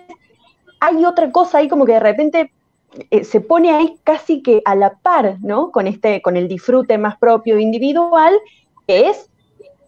[0.81, 2.53] hay otra cosa ahí como que de repente
[3.11, 5.71] eh, se pone ahí casi que a la par, ¿no?
[5.71, 8.35] Con, este, con el disfrute más propio individual,
[8.89, 9.31] que es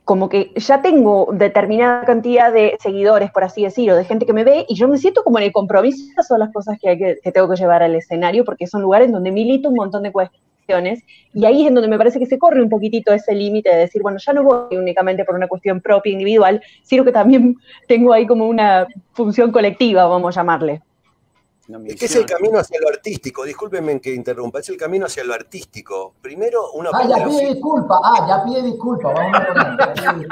[0.04, 4.44] como que ya tengo determinada cantidad de seguidores, por así decirlo, de gente que me
[4.44, 7.18] ve, y yo me siento como en el compromiso, son las cosas que, hay que,
[7.22, 11.02] que tengo que llevar al escenario, porque son lugares donde milito un montón de cuestiones,
[11.34, 13.76] y ahí es en donde me parece que se corre un poquitito ese límite de
[13.76, 17.56] decir, bueno, ya no voy únicamente por una cuestión propia, individual, sino que también
[17.88, 20.82] tengo ahí como una función colectiva, vamos a llamarle.
[21.86, 25.22] Es que es el camino hacia lo artístico, discúlpenme que interrumpa, es el camino hacia
[25.22, 26.14] lo artístico.
[26.20, 27.54] Primero, uno Ah, aprende ya el pide oficio.
[27.54, 28.00] disculpa.
[28.02, 29.12] Ah, ya pide disculpa.
[29.12, 30.28] Vamos a poner.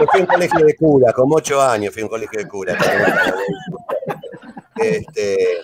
[0.00, 2.48] Yo fui a un colegio de cura, como ocho años fui a un colegio de
[2.48, 2.76] cura.
[4.76, 5.58] Este,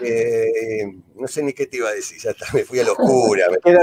[0.00, 0.84] eh,
[1.14, 3.46] no sé ni qué te iba a decir, ya está, me fui a locura.
[3.50, 3.82] Me, Era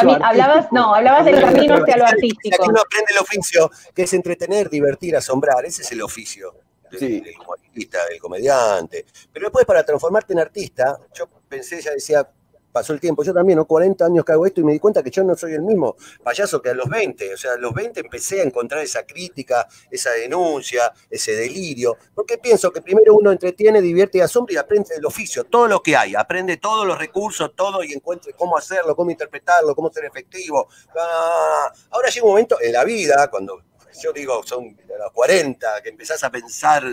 [0.00, 2.62] El hablabas, no, hablabas del camino hacia lo artístico.
[2.62, 6.54] que uno aprende el oficio, que es entretener, divertir, asombrar, ese es el oficio
[6.98, 7.20] del, Sí.
[7.20, 9.04] del humorista, del comediante.
[9.32, 12.28] Pero después para transformarte en artista, yo pensé, ya decía,
[12.70, 13.66] pasó el tiempo, yo también, ¿no?
[13.66, 15.94] 40 años que hago esto y me di cuenta que yo no soy el mismo
[16.24, 19.68] payaso que a los 20, o sea, a los 20 empecé a encontrar esa crítica,
[19.90, 24.94] esa denuncia, ese delirio, porque pienso que primero uno entretiene, divierte y asombra y aprende
[24.96, 28.96] el oficio, todo lo que hay, aprende todos los recursos, todo y encuentre cómo hacerlo,
[28.96, 30.68] cómo interpretarlo, cómo ser efectivo.
[30.98, 33.60] Ah, ahora llega un momento en la vida, cuando
[34.00, 36.84] yo digo, son a los 40, que empezás a pensar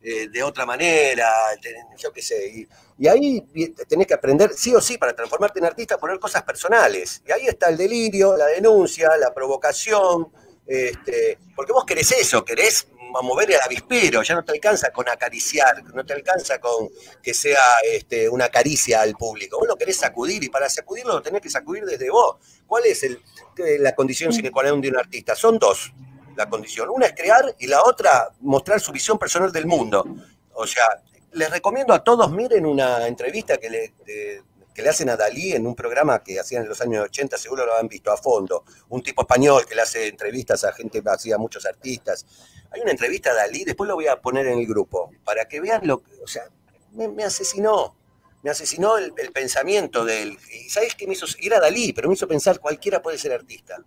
[0.00, 1.28] eh, de otra manera,
[1.96, 2.66] yo qué sé,
[2.98, 3.40] y, ahí
[3.88, 7.22] tenés que aprender, sí o sí, para transformarte en artista, poner cosas personales.
[7.26, 10.32] Y ahí está el delirio, la denuncia, la provocación,
[10.66, 12.88] este, porque vos querés eso, querés
[13.22, 16.88] mover el avispero, ya no te alcanza con acariciar, no te alcanza con
[17.22, 21.22] que sea este, una caricia al público, vos lo querés sacudir y para sacudirlo lo
[21.22, 22.36] tenés que sacudir desde vos.
[22.66, 23.22] ¿Cuál es el,
[23.80, 25.34] la condición sine qua non de un artista?
[25.34, 25.92] Son dos
[26.38, 26.88] la condición.
[26.88, 30.04] Una es crear y la otra mostrar su visión personal del mundo.
[30.54, 33.94] O sea, les recomiendo a todos, miren una entrevista que le,
[34.72, 37.66] que le hacen a Dalí en un programa que hacían en los años 80, seguro
[37.66, 38.62] lo han visto a fondo.
[38.90, 42.24] Un tipo español que le hace entrevistas a gente, hacía muchos artistas.
[42.70, 45.60] Hay una entrevista a Dalí, después lo voy a poner en el grupo, para que
[45.60, 46.44] vean lo que, o sea,
[46.92, 47.96] me, asesinó.
[48.44, 50.38] Me asesinó el, pensamiento de él.
[50.52, 51.26] ¿Y sabes qué me hizo?
[51.40, 53.82] Era Dalí, pero me hizo pensar cualquiera puede ser artista.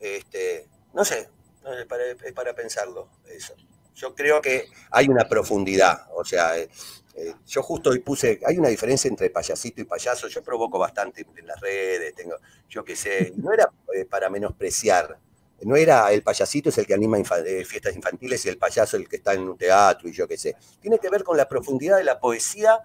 [0.00, 0.66] Este,
[0.96, 1.28] no sé,
[1.62, 3.54] no, para, es para pensarlo eso.
[3.94, 6.68] Yo creo que hay una profundidad, o sea, eh,
[7.14, 11.26] eh, yo justo hoy puse, hay una diferencia entre payasito y payaso, yo provoco bastante
[11.36, 12.36] en las redes, tengo,
[12.68, 15.18] yo qué sé, no era eh, para menospreciar,
[15.62, 19.08] no era el payasito es el que anima infa- fiestas infantiles y el payaso el
[19.08, 20.56] que está en un teatro y yo qué sé.
[20.80, 22.80] Tiene que ver con la profundidad de la poesía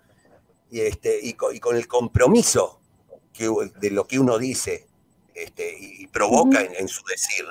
[0.70, 2.80] y, este, y, co- y con el compromiso
[3.34, 3.50] que,
[3.80, 4.88] de lo que uno dice
[5.34, 7.46] este, y, y provoca en, en su decir.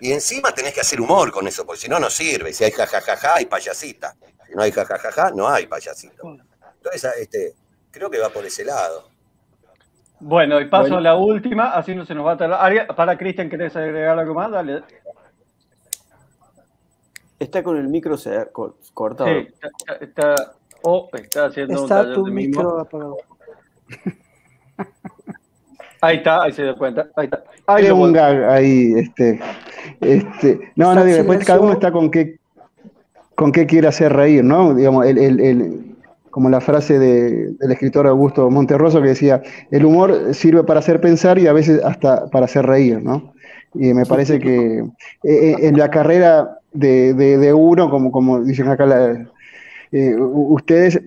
[0.00, 2.52] Y encima tenés que hacer humor con eso, porque si no, no sirve.
[2.52, 4.16] Si hay jajajaja, hay payasita.
[4.46, 6.22] Si no hay jajajaja, no hay payasito.
[6.76, 7.54] Entonces, a- este,
[7.90, 9.08] creo que va por ese lado.
[10.20, 10.96] Bueno, y paso Bueno.
[10.98, 12.94] a la última, así no se nos va a tardar.
[12.94, 14.50] Para Cristian, ¿querés agregar algo más?
[14.50, 14.82] Dale.
[17.38, 18.16] Está con el micro
[18.92, 19.30] cortado.
[19.30, 23.16] Sí, está, está- o está haciendo un Está taller tu micro apagado.
[26.02, 27.08] Ahí está, ahí se dio cuenta.
[27.16, 27.42] Ahí está.
[27.66, 29.38] Ahí Hay un gag ahí, este,
[30.00, 32.38] este, no, no, digo, después cada uno está con qué,
[33.34, 34.74] con qué quiere hacer reír, ¿no?
[34.74, 35.86] Digamos, el, el- el-
[36.30, 41.00] como la frase de- del escritor Augusto Monterroso que decía, el humor sirve para hacer
[41.00, 43.32] pensar y a veces hasta para hacer reír, ¿no?
[43.74, 44.84] Y me parece que eh,
[45.24, 49.26] eh, en la carrera de, de- de uno, como, como dicen acá la-
[49.92, 51.00] eh, ustedes,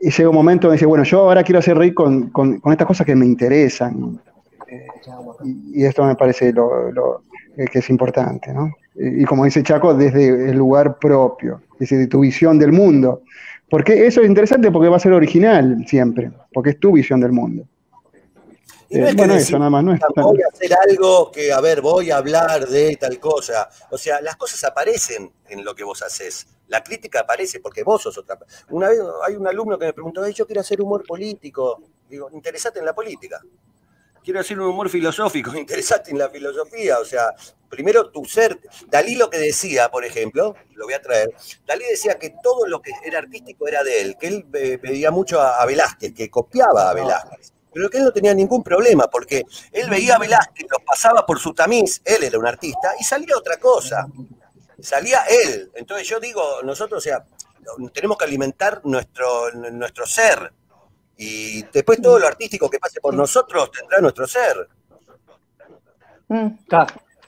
[0.00, 2.86] llega un momento donde dice, bueno, yo ahora quiero hacer reír con, con- con estas
[2.86, 4.20] cosas que me interesan.
[4.68, 4.86] Eh,
[5.44, 7.22] y, y esto me parece lo, lo-
[7.56, 8.70] eh, que es importante, ¿no?
[8.94, 13.22] Y, y como dice Chaco, desde el lugar propio, desde tu visión del mundo.
[13.68, 17.32] Porque eso es interesante porque va a ser original siempre, porque es tu visión del
[17.32, 17.64] mundo.
[18.88, 20.48] Y no Eh, es que bueno, decir, eso nada más, no es tan- voy a
[20.52, 23.68] hacer algo que, a ver, voy a hablar de tal cosa.
[23.90, 26.46] O sea, las cosas aparecen en lo que vos haces.
[26.68, 28.38] La crítica aparece porque vos sos otra.
[28.70, 31.80] Una vez hay un alumno que me preguntó, "Ay, yo quiero hacer humor político.
[32.08, 33.40] Digo, interesate en la política.
[34.26, 36.98] Quiero hacer un humor filosófico, interesate en la filosofía.
[36.98, 37.32] O sea,
[37.68, 38.58] primero tu ser.
[38.88, 41.32] Dalí lo que decía, por ejemplo, lo voy a traer.
[41.64, 45.12] Dalí decía que todo lo que era artístico era de él, que él eh, pedía
[45.12, 47.52] mucho a, Velázquez, que copiaba a Velázquez.
[47.72, 51.38] Pero que él no tenía ningún problema, porque él veía a Velázquez, lo pasaba por
[51.38, 54.08] su tamiz, él era un artista, y salía otra cosa.
[54.80, 55.70] Salía él.
[55.76, 57.24] Entonces yo digo, nosotros, o sea,
[57.92, 60.52] tenemos que alimentar nuestro, nuestro ser.
[61.16, 64.68] Y después todo lo artístico que pase por nosotros tendrá nuestro ser.
[66.28, 66.48] Mm.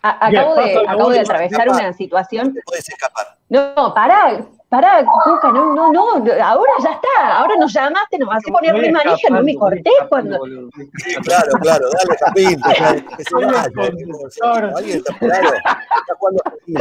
[0.02, 2.54] Acabo de, acabo de atravesar una situación.
[2.54, 3.36] Te puedes escapar.
[3.48, 8.42] No, pará, pará, Cuca, no, no, no, ahora ya está, ahora nos llamaste, nos vas
[8.46, 10.70] a poner re manija, no me corté escapando, cuando.
[10.98, 13.62] Sí, claro, claro, dale, Capín, que, que se Soy vaya.
[13.64, 14.72] el conductor.
[14.76, 16.80] Alguien está apurado, está jugando partido.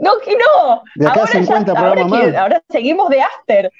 [0.00, 0.82] No, que no.
[0.94, 2.36] De acá a ahora 50 ya, ahora, programas que- más.
[2.40, 3.72] ahora seguimos de after.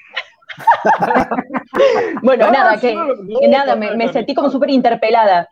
[2.21, 5.47] bueno, No, nada, que, no, no, que nada, me, sentí como súper interpelada.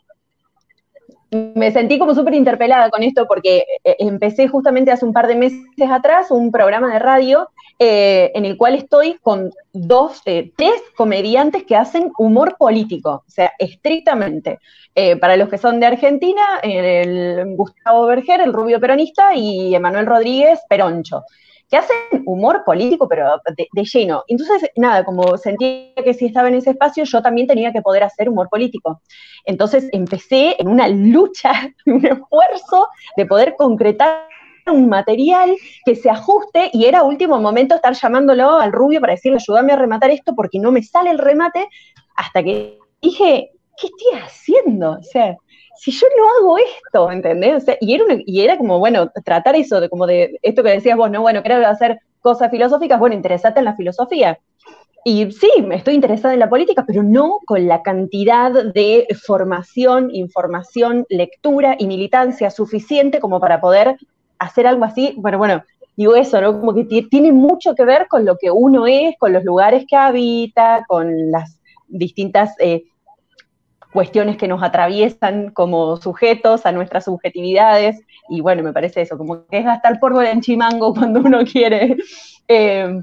[1.32, 5.36] Me sentí como súper interpelada con esto porque eh, empecé justamente hace un par de
[5.36, 10.82] meses atrás un programa de radio eh, en el cual estoy con dos, eh, tres
[10.96, 14.60] comediantes que hacen humor político, o sea, estrictamente.
[14.94, 20.06] Eh, para los que son de Argentina, el Gustavo Berger, el rubio peronista, y Emanuel
[20.06, 21.24] Rodríguez, peroncho
[21.70, 24.24] que hacen humor político, pero de, lleno.
[24.28, 28.04] Entonces, nada, como sentía que si estaba en ese espacio, yo también tenía que poder
[28.04, 29.02] hacer humor político.
[29.46, 31.52] Entonces empecé en una lucha,
[31.86, 32.88] un esfuerzo
[33.18, 34.28] de poder concretar
[34.68, 35.56] un material
[35.86, 39.76] que se ajuste y era último momento estar llamándolo al rubio para decirle, ayúdame a
[39.76, 41.68] rematar esto porque no me sale el remate,
[42.16, 44.94] hasta que dije, ¿qué estoy haciendo?
[44.94, 45.38] O sea,
[45.78, 47.56] si yo no hago esto, ¿entendés?
[47.64, 50.64] O sea, y, era una- y era como, bueno, tratar eso, de como de esto
[50.64, 51.22] que decías vos, ¿no?
[51.22, 54.40] Bueno, creo hacer cosas filosóficas, bueno, interesate en la filosofía.
[55.04, 61.06] Y sí, estoy interesada en la política, pero no con la cantidad de formación, información,
[61.10, 63.98] lectura y militancia suficiente como para poder
[64.40, 65.14] hacer algo así.
[65.18, 65.64] Bueno, bueno,
[65.96, 66.60] digo eso, ¿no?
[66.60, 69.86] Como que ti- tiene mucho que ver con lo que uno es, con los lugares
[69.88, 72.86] que habita, con las distintas eh,
[73.96, 78.00] cuestiones que nos atraviesan como sujetos a nuestras subjetividades.
[78.30, 81.98] Y bueno, me parece eso, como que es gastar polvo en chimango cuando uno quiere
[82.48, 83.02] eh,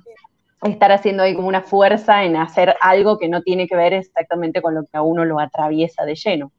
[0.63, 4.61] estar haciendo ahí como una fuerza en hacer algo que no tiene que ver exactamente
[4.63, 6.53] con lo que a uno lo atraviesa de lleno.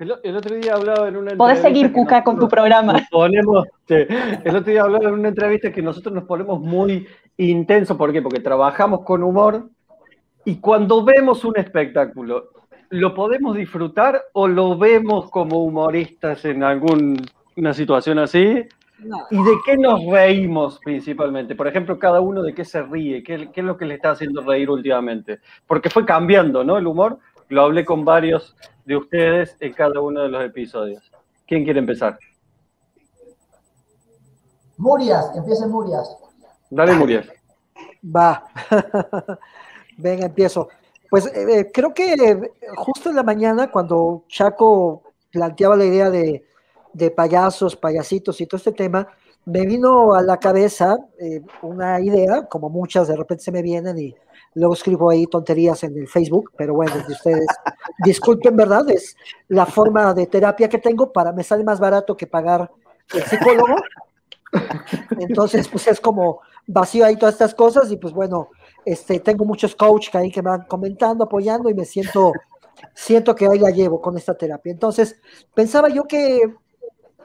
[0.00, 3.00] El, el otro día hablaba en una Podés entrevista seguir, que Cuca, con tu programa.
[3.10, 7.06] ponemos, el otro día hablaba en una entrevista que nosotros nos ponemos muy
[7.36, 8.20] intensos, ¿por qué?
[8.20, 9.70] Porque trabajamos con humor
[10.48, 12.52] y cuando vemos un espectáculo,
[12.88, 18.64] ¿lo podemos disfrutar o lo vemos como humoristas en alguna situación así?
[19.30, 21.54] ¿Y de qué nos reímos principalmente?
[21.54, 24.12] Por ejemplo, cada uno de qué se ríe, qué, qué es lo que le está
[24.12, 25.40] haciendo reír últimamente.
[25.66, 26.78] Porque fue cambiando, ¿no?
[26.78, 27.18] El humor.
[27.50, 31.12] Lo hablé con varios de ustedes en cada uno de los episodios.
[31.46, 32.18] ¿Quién quiere empezar?
[34.78, 36.16] Murias, que empiece Murias.
[36.70, 37.30] Dale, Muriel.
[38.02, 38.44] Va.
[39.98, 40.68] Venga, empiezo.
[41.10, 46.10] Pues eh, eh, creo que eh, justo en la mañana, cuando Chaco planteaba la idea
[46.10, 46.44] de,
[46.92, 49.06] de payasos, payasitos y todo este tema,
[49.48, 53.98] me vino a la cabeza eh, una idea, como muchas de repente se me vienen
[53.98, 54.14] y
[54.54, 57.46] luego escribo ahí tonterías en el Facebook, pero bueno, de ustedes
[58.04, 58.88] disculpen, ¿verdad?
[58.90, 59.16] Es
[59.48, 62.70] la forma de terapia que tengo para me sale más barato que pagar
[63.14, 63.76] el psicólogo.
[65.18, 68.50] Entonces, pues es como vacío ahí todas estas cosas y pues bueno,
[68.88, 72.32] este, tengo muchos coaches ahí que me van comentando, apoyando y me siento,
[72.94, 74.72] siento que ahí la llevo con esta terapia.
[74.72, 75.20] Entonces,
[75.54, 76.40] pensaba yo que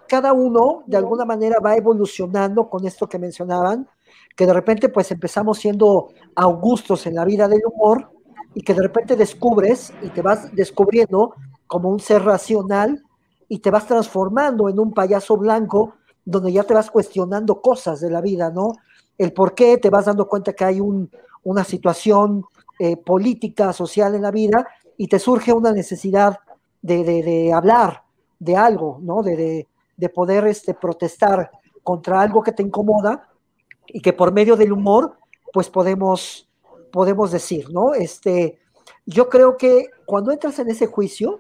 [0.09, 3.87] cada uno de alguna manera va evolucionando con esto que mencionaban,
[4.35, 8.11] que de repente pues empezamos siendo augustos en la vida del humor
[8.53, 11.33] y que de repente descubres y te vas descubriendo
[11.65, 13.01] como un ser racional
[13.47, 15.93] y te vas transformando en un payaso blanco
[16.25, 18.73] donde ya te vas cuestionando cosas de la vida, ¿no?
[19.17, 21.09] El por qué te vas dando cuenta que hay un,
[21.43, 22.45] una situación
[22.79, 24.67] eh, política, social en la vida
[24.97, 26.39] y te surge una necesidad
[26.81, 28.03] de, de, de hablar
[28.39, 29.23] de algo, ¿no?
[29.23, 31.49] De, de, poder este, protestar
[31.81, 33.29] contra algo que te incomoda
[33.87, 35.17] y que por medio del humor,
[35.53, 36.49] pues podemos,
[36.91, 37.93] podemos decir, ¿no?
[37.93, 38.59] Este,
[39.05, 41.39] yo creo que cuando entras en ese juicio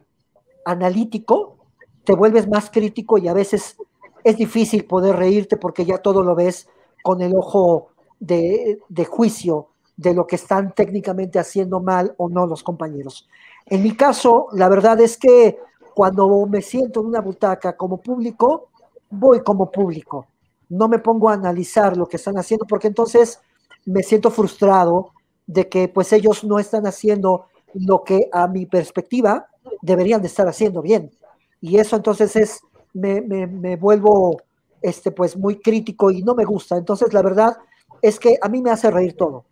[0.65, 1.57] analítico,
[2.05, 3.75] te vuelves más crítico y a veces
[4.23, 6.69] es difícil poder reírte porque ya todo lo ves
[7.03, 7.89] con el ojo
[8.19, 13.27] de, de, juicio de lo que están técnicamente haciendo mal o no los compañeros.
[13.65, 15.57] En mi caso, la verdad es que
[15.93, 18.69] cuando me siento en una butaca como público,
[19.09, 20.27] voy como público.
[20.69, 23.39] No me pongo a analizar lo que están haciendo porque entonces
[23.85, 25.11] me siento frustrado
[25.45, 29.47] de que pues ellos no están haciendo lo que a mi perspectiva
[29.81, 31.11] deberían de estar haciendo bien.
[31.61, 32.61] Y eso entonces es,
[32.93, 34.41] me, me, me vuelvo
[34.81, 36.77] este, pues muy crítico y no me gusta.
[36.77, 37.57] Entonces la verdad
[38.01, 39.45] es que a mí me hace reír todo.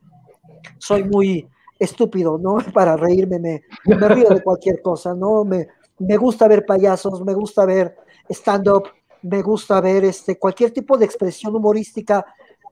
[0.77, 1.47] Soy muy
[1.79, 2.57] estúpido, ¿no?
[2.73, 5.43] Para reírme me, río de cualquier cosa, ¿no?
[5.43, 5.67] Me,
[5.99, 7.95] me gusta ver payasos, me gusta ver
[8.29, 8.83] stand-up,
[9.23, 12.25] me gusta ver este, cualquier tipo de expresión humorística,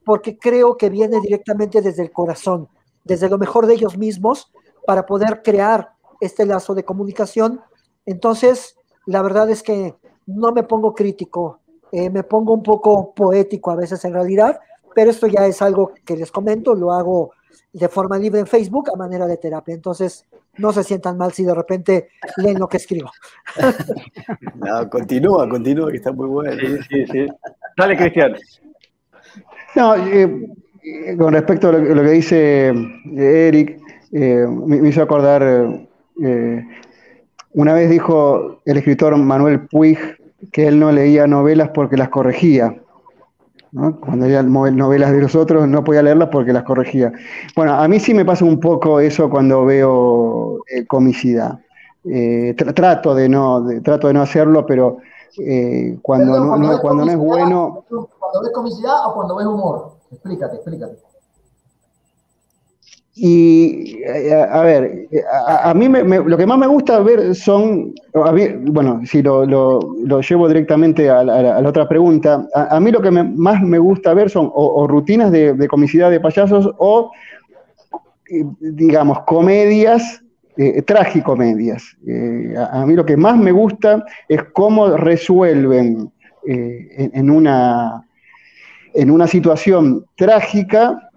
[0.03, 2.67] porque creo que viene directamente desde el corazón,
[3.03, 4.51] desde lo mejor de ellos mismos,
[4.85, 7.61] para poder crear este lazo de comunicación.
[8.05, 8.75] Entonces,
[9.05, 11.59] la verdad es que no me pongo crítico,
[11.91, 14.59] eh, me pongo un poco poético a veces en realidad,
[14.95, 17.31] pero esto ya es algo que les comento, lo hago
[17.71, 19.73] de forma libre en Facebook a manera de terapia.
[19.73, 20.25] Entonces,
[20.57, 23.11] no se sientan mal si de repente leen lo que escribo.
[24.55, 26.51] No, continúa, continúa, que está muy bueno.
[26.59, 27.27] Sí, sí, sí.
[27.77, 28.35] Dale, Cristian.
[29.75, 30.47] No, eh,
[31.17, 32.73] con respecto a lo, lo, que dice
[33.15, 33.79] Eric,
[34.11, 35.41] eh, me, me, hizo acordar,
[36.21, 36.67] eh,
[37.53, 39.97] una vez dijo el escritor Manuel Puig
[40.51, 42.75] que él no leía novelas porque las corregía.
[43.71, 43.99] ¿No?
[43.99, 47.11] Cuando leía novelas de los otros no podía leerlas porque las corregía.
[47.55, 51.59] Bueno, a mí sí me pasa un poco eso cuando veo eh, comicidad.
[52.05, 54.97] Eh, tra trato, de no, de, trato de no hacerlo, pero
[55.37, 57.83] eh, cuando, Perdón, no, cuando, no, cuando no es bueno...
[57.89, 59.93] ¿Cuando ves comicidad o cuando ves humor?
[60.11, 61.08] Explícate, explícate.
[63.21, 64.01] Y
[64.31, 65.09] a, a ver,
[65.45, 70.47] a, mí me, lo que más me gusta ver son, bueno, si lo, lo, llevo
[70.47, 74.29] directamente a la, a la otra pregunta, a, mí lo que más me gusta ver
[74.29, 77.11] son o, rutinas de, de, comicidad de payasos o,
[78.59, 80.21] digamos, comedias,
[80.55, 81.97] eh, tragicomedias.
[82.07, 86.11] Eh, a, mí lo que más me gusta es cómo resuelven
[86.47, 88.05] eh, en, en, una,
[88.93, 91.08] en una situación trágica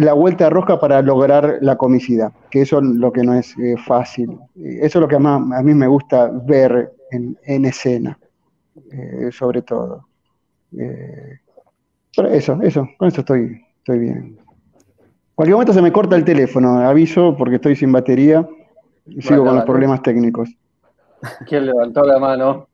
[0.00, 3.56] la vuelta de rosca para lograr la comicidad, que eso es lo que no es
[3.58, 4.38] eh, fácil.
[4.56, 8.18] Eso es lo que más, a mí me gusta ver en, en escena,
[8.92, 10.06] eh, sobre todo.
[10.76, 11.38] Eh,
[12.16, 14.38] pero eso, eso, con eso estoy, estoy bien.
[15.34, 18.46] Cualquier momento se me corta el teléfono, aviso porque estoy sin batería
[19.06, 20.50] y sigo con los problemas técnicos.
[21.46, 22.69] ¿Quién levantó la mano?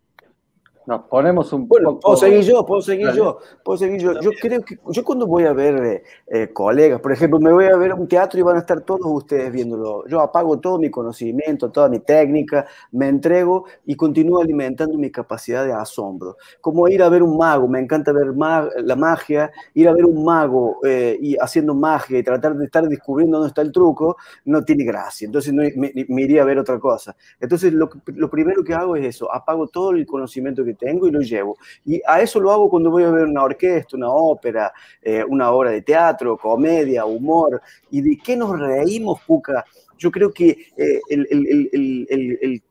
[0.87, 2.01] Nos ponemos un bueno, poco...
[2.01, 3.18] Puedo seguir yo, puedo seguir Dale.
[3.18, 4.20] yo, puedo seguir yo.
[4.20, 7.64] Yo creo que yo cuando voy a ver eh, eh, colegas, por ejemplo, me voy
[7.64, 10.07] a ver un teatro y van a estar todos ustedes viéndolo.
[10.07, 15.64] Yo apago todo mi conocimiento, toda mi técnica, me entrego y continúo alimentando mi capacidad
[15.64, 16.37] de asombro.
[16.61, 20.05] Como ir a ver un mago, me encanta ver mag la magia, ir a ver
[20.05, 24.16] un mago eh, y haciendo magia y tratar de estar descubriendo dónde está el truco,
[24.45, 25.26] no tiene gracia.
[25.26, 27.16] Entonces no, me, me, iría a ver otra cosa.
[27.41, 31.11] Entonces lo, lo primero que hago es eso, apago todo el conocimiento que tengo y
[31.11, 31.57] lo llevo.
[31.85, 34.72] Y a eso lo hago cuando voy a ver una orquesta, una ópera,
[35.03, 37.61] eh, una obra de teatro, comedia, humor.
[37.91, 39.64] ¿Y de qué nos reímos, Cuca?
[39.99, 42.62] Yo creo que eh, el, el, el,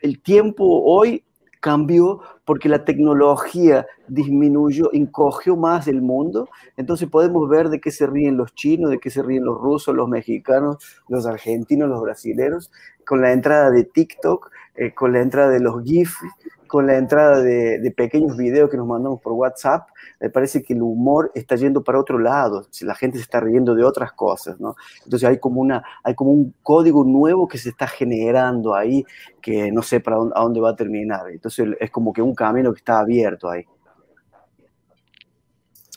[0.00, 1.22] el, tiempo hoy
[1.60, 8.06] cambió porque la tecnología disminuyó, encogió más el mundo, entonces podemos ver de qué se
[8.06, 10.78] ríen los chinos, de qué se ríen los rusos, los mexicanos,
[11.08, 12.72] los argentinos, los brasileños,
[13.06, 16.16] con la entrada de TikTok, eh, con la entrada de los GIF,
[16.72, 20.80] con la entrada de, pequeños videos que nos mandamos por WhatsApp, me parece que el
[20.80, 24.74] humor está yendo para otro lado, la gente se está riendo de otras cosas, ¿no?
[25.04, 29.04] Entonces hay como, una, hay como un código nuevo que se está generando ahí,
[29.42, 31.28] que no sé para dónde, a dónde va a terminar.
[31.28, 33.66] Entonces es como que un camino que está abierto ahí.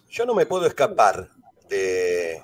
[0.10, 1.30] Yo no me puedo escapar
[1.70, 2.44] de,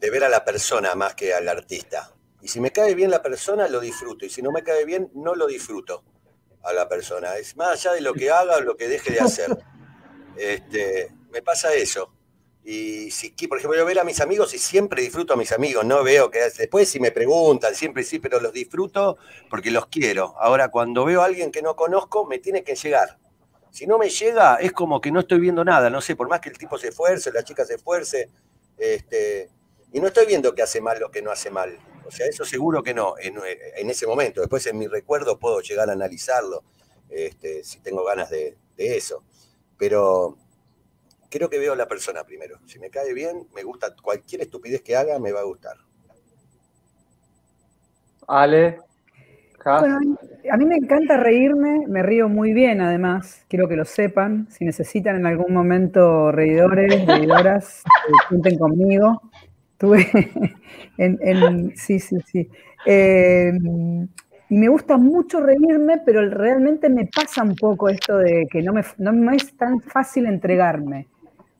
[0.00, 2.10] de ver a la persona más que al artista.
[2.42, 4.26] Y si me cae bien la persona, lo disfruto.
[4.26, 6.02] Y si no me cae bien, no lo disfruto
[6.62, 7.36] a la persona.
[7.36, 9.56] Es más allá de lo que haga o lo que deje de hacer.
[10.36, 12.12] Este, me pasa eso.
[12.64, 15.86] Y si, por ejemplo, yo veo a mis amigos y siempre disfruto a mis amigos,
[15.86, 19.16] no veo que después si me preguntan, siempre sí, pero los disfruto
[19.48, 20.34] porque los quiero.
[20.38, 23.18] Ahora, cuando veo a alguien que no conozco, me tiene que llegar.
[23.70, 26.40] Si no me llega, es como que no estoy viendo nada, no sé, por más
[26.40, 28.28] que el tipo se esfuerce, la chica se esfuerce,
[28.76, 29.50] este,
[29.92, 31.78] y no estoy viendo que hace mal lo que no hace mal.
[32.08, 34.40] O sea, eso seguro que no, en, ese momento.
[34.40, 36.64] Después en mi recuerdo puedo llegar a analizarlo,
[37.10, 39.22] este, si tengo ganas de, de eso.
[39.76, 40.38] Pero
[41.28, 42.60] creo que veo a la persona primero.
[42.64, 45.76] Si me cae bien, me gusta cualquier estupidez que haga, me va a gustar.
[48.26, 48.78] Ale.
[49.64, 49.98] Bueno,
[50.50, 54.64] a mí me encanta reírme, me río muy bien además, quiero que lo sepan, si
[54.64, 59.20] necesitan en algún momento reidores, reidoras, eh, cuenten conmigo.
[60.98, 62.48] En, sí, sí, sí.
[62.84, 63.52] Eh,
[64.50, 68.72] y me gusta mucho reírme, pero realmente me pasa un poco esto de que no
[68.72, 71.06] me, no me es tan fácil entregarme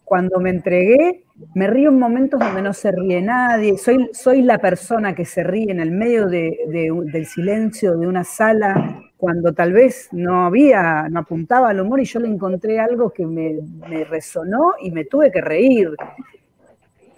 [0.08, 1.22] cuando me entregué,
[1.54, 5.44] me río en momentos donde no se ríe nadie, soy, soy la persona que se
[5.44, 11.20] ríe en el medio del silencio de una sala, cuando tal vez no había, no
[11.20, 13.58] apuntaba al humor y yo le encontré algo que me,
[14.04, 15.90] resonó y me tuve que reír.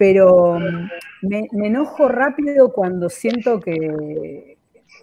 [0.01, 4.57] Pero mm, me, enojo rápido cuando siento que,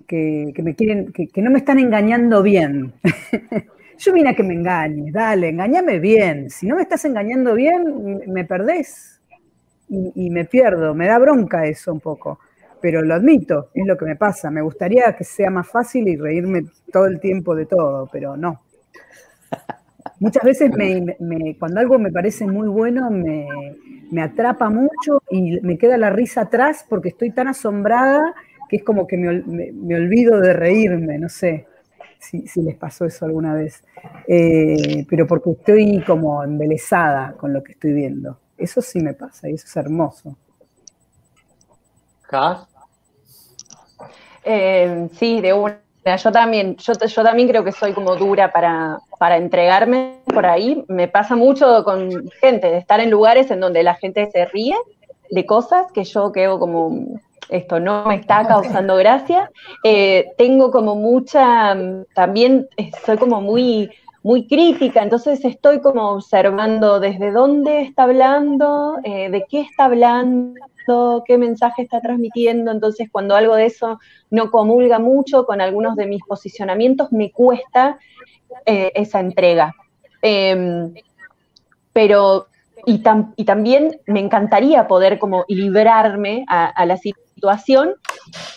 [0.09, 2.94] que, me quieren, que, no me están engañando bien.
[3.99, 6.51] Yo vine a que me engañes, dale, engañame bien.
[6.51, 9.20] Si no me estás engañando bien, me perdés
[9.88, 10.96] y, me pierdo.
[10.96, 12.40] Me da bronca eso un poco,
[12.80, 14.51] pero lo admito, es lo que me pasa.
[14.51, 18.62] Me gustaría que sea más fácil y reírme todo el tiempo de todo, pero no.
[20.20, 20.70] Muchas veces
[21.58, 26.84] cuando algo me parece muy bueno me, atrapa mucho y me queda la risa atrás
[26.88, 28.34] porque estoy tan asombrada
[28.68, 31.66] que es como que me olvido de reírme, no sé
[32.18, 33.84] si, les pasó eso alguna vez,
[34.26, 38.38] eh, pero porque estoy como embelesada con lo que estoy viendo.
[38.56, 40.36] Eso sí me pasa y eso es hermoso.
[44.44, 45.80] Eh, sí, de una.
[46.16, 50.84] Yo también, yo, también creo que soy como dura para, para entregarme por ahí.
[50.88, 54.76] Me pasa mucho con gente, de estar en lugares en donde la gente se ríe
[55.30, 59.50] de cosas que yo quedo como esto no me está causando gracia.
[59.82, 61.76] Eh, tengo como mucha,
[62.14, 62.68] también
[63.04, 63.90] soy como muy,
[64.22, 70.61] muy crítica, entonces estoy como observando desde dónde está hablando, eh, de qué está hablando,
[71.26, 73.99] qué mensaje está transmitiendo, entonces cuando algo de eso
[74.30, 77.99] no comulga mucho con algunos de mis posicionamientos, me cuesta
[78.64, 79.74] esa entrega.
[80.22, 80.93] Em,
[81.93, 82.49] pero
[82.86, 82.99] y,
[83.45, 87.95] también me encantaría poder como librarme a, la situación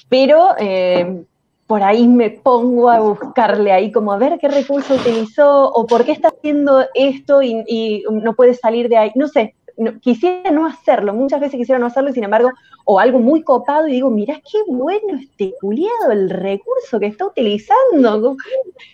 [0.10, 1.24] pero eh,
[1.68, 6.04] por ahí me pongo a buscarle ahí como a ver qué recurso utilizó o por
[6.04, 9.12] qué está haciendo esto y, no puede salir de ahí.
[9.16, 9.56] No sé,
[10.02, 12.52] quisiera no hacerlo, muchas veces quisiera no hacerlo, sin embargo,
[12.86, 17.26] o algo muy copado y digo, mira qué bueno este culiado, el recurso que está
[17.26, 18.36] utilizando,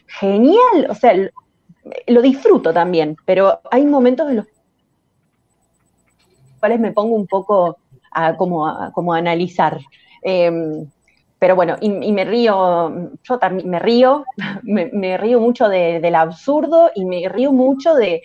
[0.05, 1.13] genial, o sea,
[2.07, 4.47] lo disfruto también, pero hay momentos en los
[6.59, 7.77] cuales me pongo un poco
[8.11, 9.79] a, como, analizar.
[10.21, 10.89] Em,
[11.39, 14.25] pero bueno, y, me río, yo también me río,
[14.63, 18.21] me, río mucho del absurdo y me río mucho de,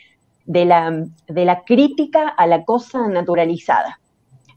[0.47, 4.01] la, de, la, crítica a la cosa naturalizada,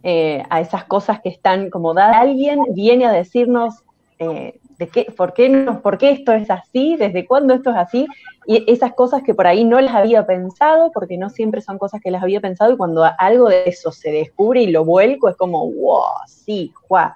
[0.03, 2.17] eh, a esas cosas que están como dadas.
[2.17, 3.83] Alguien viene a decirnos
[4.19, 7.77] eh, de qué, por, qué no, por qué esto es así, desde cuándo esto es
[7.77, 8.07] así,
[8.45, 12.01] y esas cosas que por ahí no las había pensado, porque no siempre son cosas
[12.01, 15.37] que las había pensado, y cuando algo de eso se descubre y lo vuelco, es
[15.37, 17.15] como, wow, sí, juá,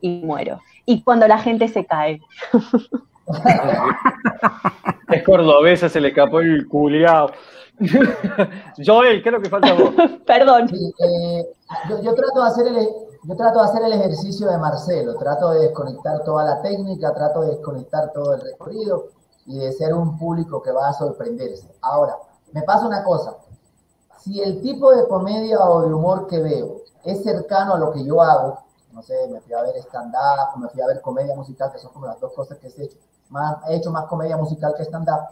[0.00, 0.60] y muero.
[0.86, 2.20] Y cuando la gente se cae.
[5.10, 7.32] es cordobesa, se le escapó el culiao.
[8.86, 9.90] Joel, ¿qué es lo que falta vos?
[10.26, 10.68] Perdón.
[10.72, 11.54] Eh,
[12.02, 12.88] yo, trato de hacer el,
[13.24, 17.42] yo trato de hacer el ejercicio de Marcelo, trato de desconectar toda la técnica, trato
[17.42, 19.08] de desconectar todo el recorrido
[19.46, 21.68] y de ser un público que va a sorprenderse.
[21.82, 22.16] Ahora,
[22.52, 23.36] me pasa una cosa,
[24.18, 28.04] si el tipo de comedia o de humor que veo es cercano a lo que
[28.04, 28.58] yo hago,
[28.92, 31.92] no sé, me fui a ver stand-up, me fui a ver comedia musical, que son
[31.92, 32.96] como las dos cosas que he hecho,
[33.28, 35.28] más, he hecho más comedia musical que stand-up,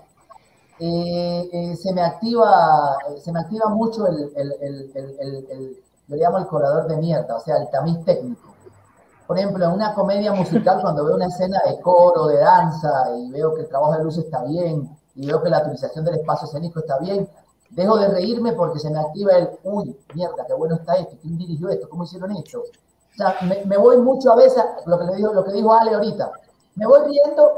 [0.85, 5.77] eh, eh, se, me activa, se me activa mucho el, el, el
[6.09, 8.53] yo le llamo el colador de mierda, o sea, el tamiz técnico.
[9.27, 13.31] Por ejemplo, en una comedia musical, cuando veo una escena de coro, de danza, y
[13.31, 16.47] veo que el trabajo de luz está bien, y veo que la utilización del espacio
[16.47, 17.29] escénico está bien,
[17.71, 21.39] dejo de reírme porque se me activa el, uy, mierda, qué bueno está esto, ¿quién
[21.39, 21.89] dirigió esto?
[21.89, 22.59] ¿Cómo hicieron esto?
[22.61, 25.95] O sea, me, voy mucho a veces, lo que, le digo, lo que dijo Ale
[25.95, 26.33] ahorita,
[26.75, 27.53] me voy riendo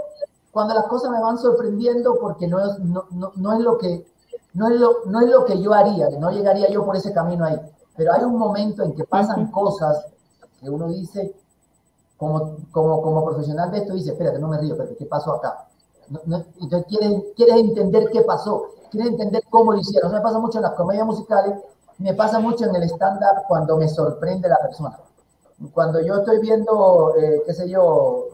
[0.55, 4.07] cuando las cosas me van sorprendiendo porque no es, no, no, no es lo que
[4.55, 7.45] no es, lo, no es lo que yo haría, no llegaría yo por ese camino
[7.45, 7.61] ahí,
[7.97, 10.07] pero hay un momento en que pasan cosas
[10.61, 11.35] que uno dice,
[12.17, 15.67] como, como, como profesional de esto, dice, espérate, no me río, pero ¿qué pasó acá?
[16.61, 20.09] entonces quieres, quieres entender qué pasó, quieres entender cómo lo hicieron.
[20.09, 21.59] Eso me pasa mucho en las comedias musicales,
[21.99, 24.97] me pasa mucho en el stand-up cuando me sorprende la persona.
[25.73, 28.34] Cuando yo estoy viendo, eh, qué sé yo,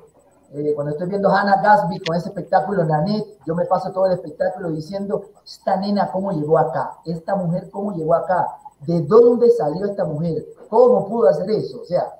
[0.52, 4.12] eh, cuando estoy viendo Hannah Gatsby con ese espectáculo Nanette, yo me paso todo el
[4.12, 6.98] espectáculo diciendo, esta nena, ¿cómo llegó acá?
[7.04, 8.46] Esta mujer, ¿cómo llegó acá?
[8.80, 10.44] ¿De dónde salió esta mujer?
[10.68, 11.80] ¿Cómo pudo hacer eso?
[11.82, 12.12] O sea,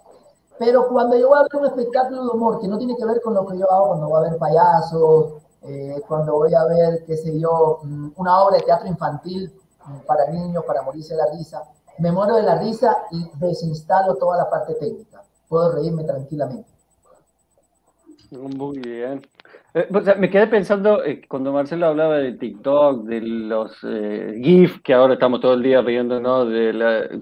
[0.58, 3.20] pero cuando yo voy a ver un espectáculo de humor que no tiene que ver
[3.20, 7.04] con lo que yo hago, cuando voy a ver payasos, eh, cuando voy a ver,
[7.06, 9.52] qué sé yo, mm, una obra de teatro infantil
[9.86, 11.62] mm, para niños, para morirse de la risa,
[11.98, 15.22] me muero de la risa y desinstalo toda la parte técnica.
[15.48, 16.79] Puedo reírme tranquilamente.
[18.30, 19.20] Muy bien.
[19.74, 24.94] Eh, me quedé pensando eh, cuando Marcelo hablaba de TikTok, de los eh, GIF, que
[24.94, 26.44] ahora estamos todo el día viendo, ¿no?
[26.44, 26.72] De,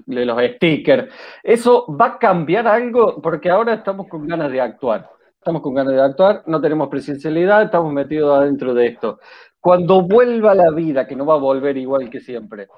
[0.06, 1.12] de, los stickers.
[1.42, 3.20] ¿Eso va a cambiar algo?
[3.22, 5.08] Porque ahora estamos con ganas de actuar.
[5.38, 9.18] Estamos con ganas de actuar, no tenemos presencialidad, estamos metidos adentro de esto.
[9.60, 12.68] Cuando vuelva la vida, que no va a volver igual que siempre,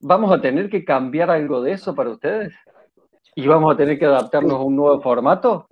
[0.00, 2.54] ¿vamos a tener que cambiar algo de eso para ustedes?
[3.34, 5.68] ¿Y vamos a tener que adaptarnos a un nuevo formato?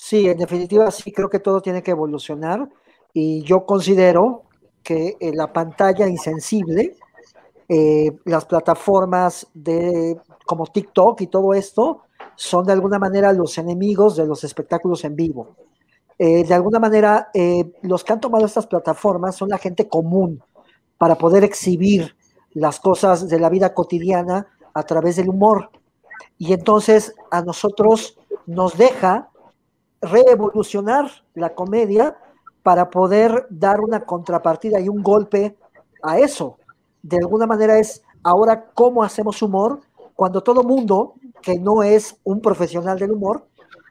[0.00, 2.68] Sí, en definitiva sí, creo que todo tiene que evolucionar
[3.12, 4.44] y yo considero
[4.82, 6.96] que eh, la pantalla insensible,
[7.68, 12.04] eh, las plataformas de, como TikTok y todo esto,
[12.36, 15.56] son de alguna manera los enemigos de los espectáculos en vivo.
[16.16, 17.30] Eh, de alguna manera,
[17.82, 20.40] los que han tomado estas plataformas son la gente común
[20.96, 22.16] para poder exhibir
[22.52, 25.70] las cosas de la vida cotidiana a través del humor.
[26.38, 29.30] Y entonces a nosotros nos deja
[30.00, 32.16] reevolucionar la comedia
[32.62, 35.56] para poder dar una contrapartida y un golpe
[36.02, 36.58] a eso.
[37.02, 39.80] De alguna manera es ahora cómo hacemos humor
[40.14, 43.46] cuando todo mundo que no es un profesional del humor,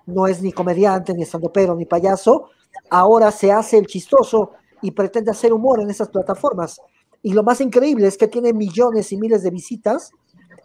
[0.06, 2.50] no es ni comediante, ni estandopero, ni payaso,
[2.90, 4.52] ahora se hace el chistoso
[4.82, 6.82] y pretende hacer humor en esas plataformas.
[7.24, 10.12] Y lo más increíble es que tiene millones y miles de visitas.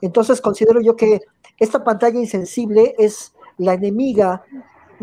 [0.01, 1.21] Entonces considero yo que
[1.59, 4.45] esta pantalla insensible es la enemiga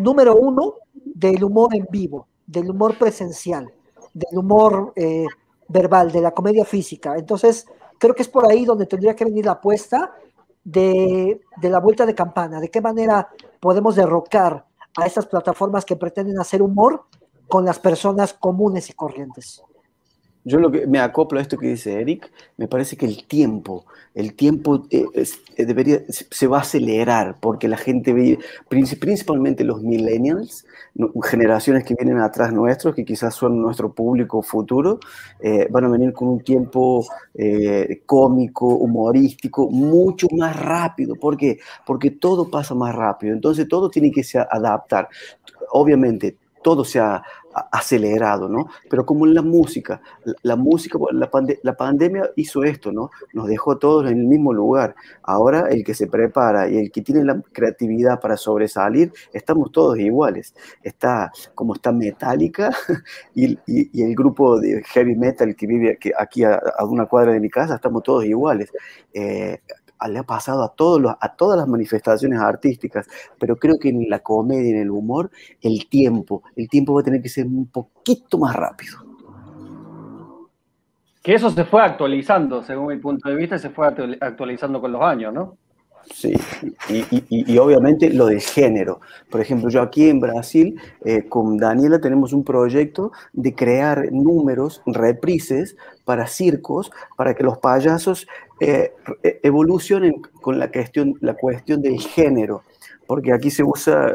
[0.01, 3.71] número uno del humor en vivo, del humor presencial,
[4.13, 5.25] del humor eh,
[5.67, 7.15] verbal, de la comedia física.
[7.17, 10.13] Entonces, creo que es por ahí donde tendría que venir la apuesta
[10.63, 13.29] de, de la vuelta de campana, de qué manera
[13.59, 14.65] podemos derrocar
[14.97, 17.05] a esas plataformas que pretenden hacer humor
[17.47, 19.63] con las personas comunes y corrientes.
[20.45, 23.85] Yo lo que me acoplo a esto que dice Eric, me parece que el tiempo,
[24.15, 25.05] el tiempo eh,
[25.57, 28.37] eh, debería, se va a acelerar porque la gente
[28.69, 30.65] principalmente los millennials,
[31.23, 35.01] generaciones que vienen atrás nuestros, que quizás son nuestro público futuro,
[35.41, 37.05] eh, van a venir con un tiempo
[38.05, 41.15] cómico, humorístico, mucho más rápido.
[41.15, 41.59] ¿Por qué?
[41.85, 45.09] Porque todo pasa más rápido, entonces todo tiene que se adaptar.
[45.71, 47.23] Obviamente, todo se ha
[47.71, 48.69] acelerado, ¿no?
[48.89, 50.01] Pero como en la música,
[50.43, 51.29] la, música, la,
[51.63, 53.11] la, pandemia hizo esto, ¿no?
[53.33, 54.95] Nos dejó todos en el mismo lugar.
[55.23, 59.97] Ahora el que se prepara y el que tiene la creatividad para sobresalir, estamos todos
[59.99, 60.53] iguales.
[60.83, 62.71] Está como está Metallica
[63.35, 67.39] y, y, el grupo de heavy metal que vive aquí, aquí a, una cuadra de
[67.39, 68.71] mi casa, estamos todos iguales.
[69.13, 69.59] Eh,
[70.07, 73.07] le ha pasado a, todos los, a todas las manifestaciones artísticas,
[73.39, 75.29] pero creo que en la comedia, en el humor,
[75.61, 78.97] el tiempo, el tiempo va a tener que ser un poquito más rápido.
[81.21, 85.01] Que eso se fue actualizando, según mi punto de vista, se fue actualizando con los
[85.01, 85.57] años, ¿no?
[86.13, 86.33] Sí,
[87.29, 88.99] y, obviamente lo de género.
[89.29, 94.81] Por ejemplo, yo aquí en Brasil, eh, con Daniela, tenemos un proyecto de crear números,
[94.85, 98.27] reprises para circos, para que los payasos
[98.59, 102.63] eh, e, evolucionen con la cuestión, la cuestión del género
[103.09, 104.13] porque aquí se usa,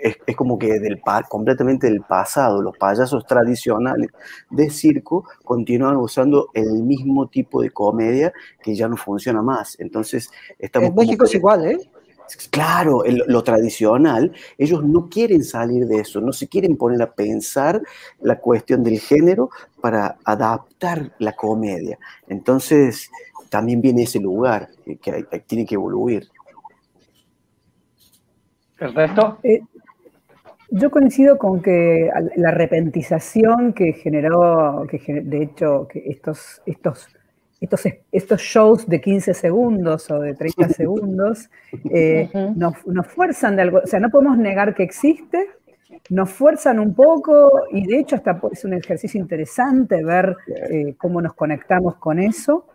[0.00, 4.10] es, como que del, completamente del pasado, los payasos tradicionales
[4.50, 8.32] de circo continúan usando el mismo tipo de comedia
[8.62, 9.74] que ya no funciona más.
[9.80, 10.90] Entonces, estamos...
[10.90, 11.90] En México es igual, ¿eh?
[12.50, 17.82] Claro, lo tradicional, ellos no quieren salir de eso, no se quieren poner a pensar
[18.20, 19.50] la cuestión del género
[19.80, 21.98] para adaptar la comedia.
[22.28, 23.10] Entonces,
[23.56, 24.68] también viene ese lugar
[25.00, 26.28] que tiene que evoluir.
[28.78, 29.38] ¿El resto?
[29.42, 29.62] Eh,
[30.70, 37.08] yo coincido con que la repentización que generó, que de hecho, que estos, estos,
[37.58, 41.48] estos, estos shows de 15 segundos o de 30 segundos
[41.90, 45.48] eh, nos, fuerzan de algo, o sea, no podemos negar que existe,
[46.10, 50.36] nos fuerzan un poco y de hecho hasta es un ejercicio interesante ver
[50.70, 52.66] eh, cómo nos conectamos con eso.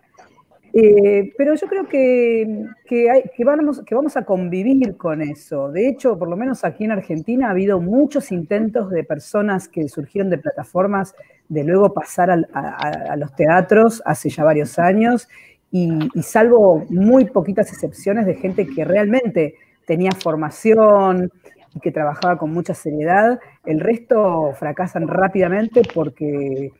[0.74, 5.70] Eh, pero yo creo que, que, vamos, que vamos a convivir con eso.
[5.70, 9.88] De hecho, por lo menos aquí en Argentina ha habido muchos intentos de personas que
[9.88, 11.14] surgieron de plataformas
[11.48, 15.28] de luego pasar a, los teatros hace ya varios años
[15.70, 19.54] y salvo muy poquitas excepciones de gente que realmente
[19.86, 21.30] tenía formación
[21.74, 26.70] y que trabajaba con mucha seriedad, el resto fracasan rápidamente porque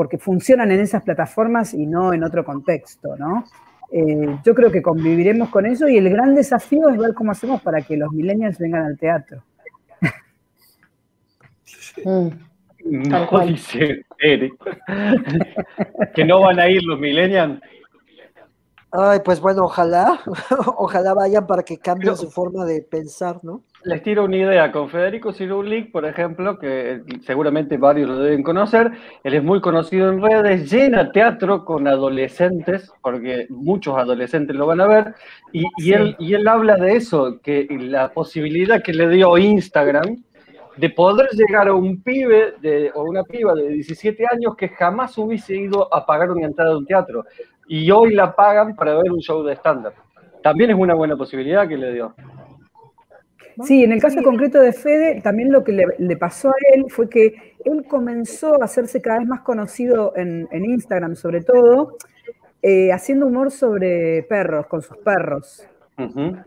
[0.00, 3.44] porque funcionan en esas plataformas y no en otro contexto, ¿no?
[3.92, 7.60] Eh, yo creo que conviviremos con eso y el gran desafío es ver cómo hacemos
[7.60, 9.44] para que los millennials vengan al teatro.
[12.02, 12.32] Tal
[12.82, 14.54] No, dice Eric.
[16.14, 17.60] que no van a ir los millennials.
[18.92, 20.20] Ay, pues bueno, ojalá,
[20.76, 23.62] ojalá vayan para que cambien su forma de pensar, ¿no?
[23.84, 28.90] Les tiro una idea con Federico Cirulic, por ejemplo, que seguramente varios lo deben conocer.
[29.22, 34.80] Él es muy conocido en redes, llena teatro con adolescentes, porque muchos adolescentes lo van
[34.80, 35.14] a ver,
[35.52, 40.22] y, y él, y él habla de eso, que la posibilidad que le dio Instagram
[40.76, 45.16] de poder llegar a un pibe de, o una piba de 17 años que jamás
[45.18, 47.24] hubiese ido a pagar una entrada de un teatro,
[47.72, 49.92] y hoy la pagan para ver un show de stand-up.
[50.42, 52.14] También es una buena posibilidad que le dio.
[53.62, 56.86] Sí, en el caso concreto de Fede, también lo que le, le pasó a él
[56.88, 61.96] fue que él comenzó a hacerse cada vez más conocido en, en Instagram, sobre todo,
[62.60, 65.64] eh, haciendo humor sobre perros, con sus perros.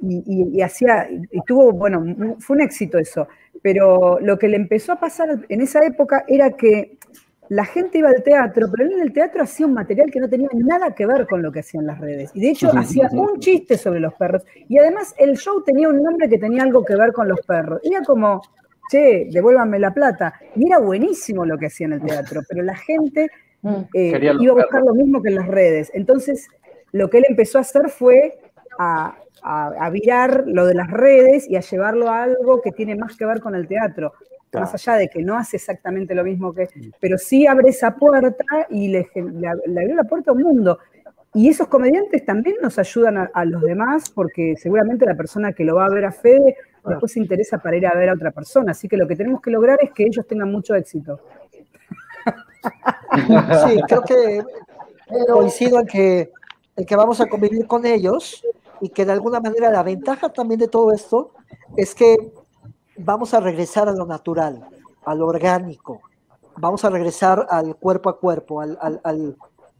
[0.02, 3.28] Y, y- y hacía, y tuvo, bueno, fue un éxito eso,
[3.62, 6.98] pero lo que le empezó a pasar en esa época era que
[7.54, 10.28] la gente iba al teatro, pero él en el teatro hacía un material que no
[10.28, 12.32] tenía nada que ver con lo que hacían las redes.
[12.34, 14.44] Y de hecho hacía un chiste sobre los perros.
[14.68, 17.80] Y además el show tenía un nombre que tenía algo que ver con los perros.
[17.84, 18.42] Era como,
[18.90, 20.34] che, devuélvanme la plata.
[20.56, 23.30] Y era buenísimo lo que hacía en el teatro, pero la gente
[23.94, 24.88] eh, Quería los iba a buscar perros.
[24.88, 25.92] lo mismo que en las redes.
[25.94, 26.48] Entonces,
[26.92, 28.40] lo que él empezó a hacer fue
[28.80, 32.96] a, a, a virar lo de las redes y a llevarlo a algo que tiene
[32.96, 34.14] más que ver con el teatro.
[34.54, 34.68] Claro.
[34.68, 36.70] Más allá de que no hace exactamente lo mismo que.
[37.00, 39.10] Pero sí abre esa puerta y le,
[39.76, 40.78] abrió la puerta a un mundo.
[41.34, 45.64] Y esos comediantes también nos ayudan a, a los demás, porque seguramente la persona que
[45.64, 46.56] lo va a ver a Fede
[46.86, 48.74] después se interesa para ir a ver a otra persona.
[48.74, 51.20] Así que lo que tenemos que lograr es que ellos tengan mucho éxito.
[53.66, 54.44] Sí, creo que
[55.28, 56.32] coincido en que,
[56.76, 58.46] en que vamos a convivir con ellos
[58.82, 61.32] y que de alguna manera la ventaja también de todo esto
[61.76, 62.16] es que
[62.98, 64.68] vamos a regresar a lo natural,
[65.06, 66.02] a lo orgánico,
[66.58, 69.38] vamos a regresar al cuerpo a cuerpo, al, al- al-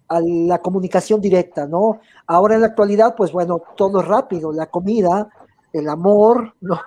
[0.10, 2.00] a la comunicación directa, ¿no?
[2.28, 5.30] Ahora en la actualidad, pues bueno, todo es rápido, la comida,
[5.72, 6.80] el amor, ¿no?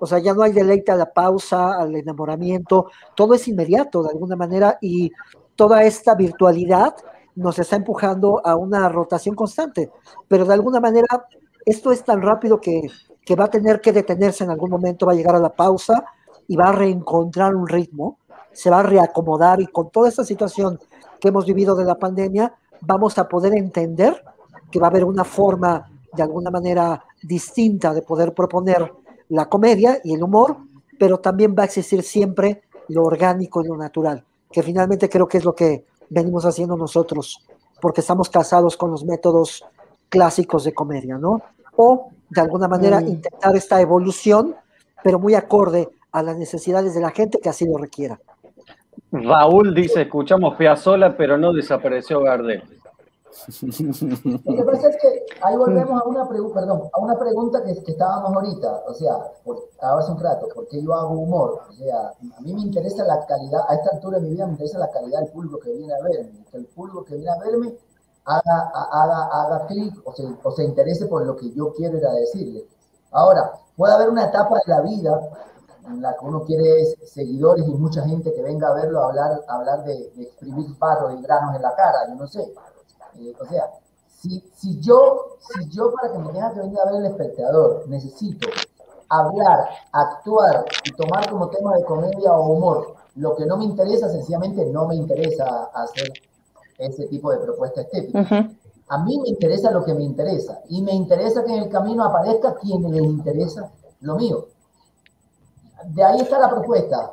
[0.00, 4.10] O sea, ya no hay deleite a la pausa, al enamoramiento, todo es inmediato de
[4.10, 5.12] alguna manera y
[5.54, 6.94] toda esta virtualidad
[7.34, 9.90] nos está empujando a una rotación constante,
[10.26, 11.06] pero de alguna manera
[11.66, 12.88] esto es tan rápido que,
[13.24, 16.04] que va a tener que detenerse en algún momento, va a llegar a la pausa
[16.46, 18.18] y va a reencontrar un ritmo,
[18.52, 20.78] se va a reacomodar y con toda esta situación
[21.20, 24.22] que hemos vivido de la pandemia, vamos a poder entender
[24.70, 28.92] que va a haber una forma de alguna manera distinta de poder proponer
[29.28, 30.58] la comedia y el humor,
[30.98, 35.38] pero también va a existir siempre lo orgánico y lo natural, que finalmente creo que
[35.38, 37.44] es lo que venimos haciendo nosotros,
[37.80, 39.64] porque estamos casados con los métodos
[40.08, 41.42] clásicos de comedia, ¿no?
[41.76, 43.08] O de alguna manera Mm.
[43.08, 44.54] intentar esta evolución,
[45.02, 48.18] pero muy acorde a las necesidades de la gente que así lo requiera.
[49.12, 52.62] Raúl dice, escuchamos Piazzolla, pero no desapareció Gardel.
[54.44, 57.74] Lo que pasa es que ahí volvemos a una, pregu- perdón, a una pregunta que,
[57.84, 59.12] que estábamos ahorita, o sea,
[59.44, 61.60] por, ahora hace un rato, ¿por qué yo hago humor?
[61.68, 64.52] O sea, a mí me interesa la calidad, a esta altura de mi vida me
[64.52, 67.38] interesa la calidad del público que viene a verme, que el público que viene a
[67.38, 67.74] verme
[68.26, 71.98] haga, ha- haga, haga clic o se, o se interese por lo que yo quiero
[71.98, 72.66] ir a decirle.
[73.12, 75.20] Ahora, puede haber una etapa de la vida
[75.88, 79.40] en la que uno quiere seguidores y mucha gente que venga a verlo a hablar,
[79.48, 82.52] a hablar de, de exprimir barros y granos en la cara, yo no sé.
[83.18, 83.70] Eh, o sea,
[84.08, 87.84] si, si, yo, si yo para que me tenga que venir a ver el espectador
[87.88, 88.48] necesito
[89.08, 94.10] hablar, actuar y tomar como tema de comedia o humor lo que no me interesa,
[94.10, 96.08] sencillamente no me interesa hacer
[96.78, 98.50] ese tipo de propuesta estética.
[98.88, 102.04] A mí me interesa lo que me interesa y me interesa que en el camino
[102.04, 104.48] aparezca quien les interesa lo mío.
[105.86, 107.12] De ahí está la propuesta.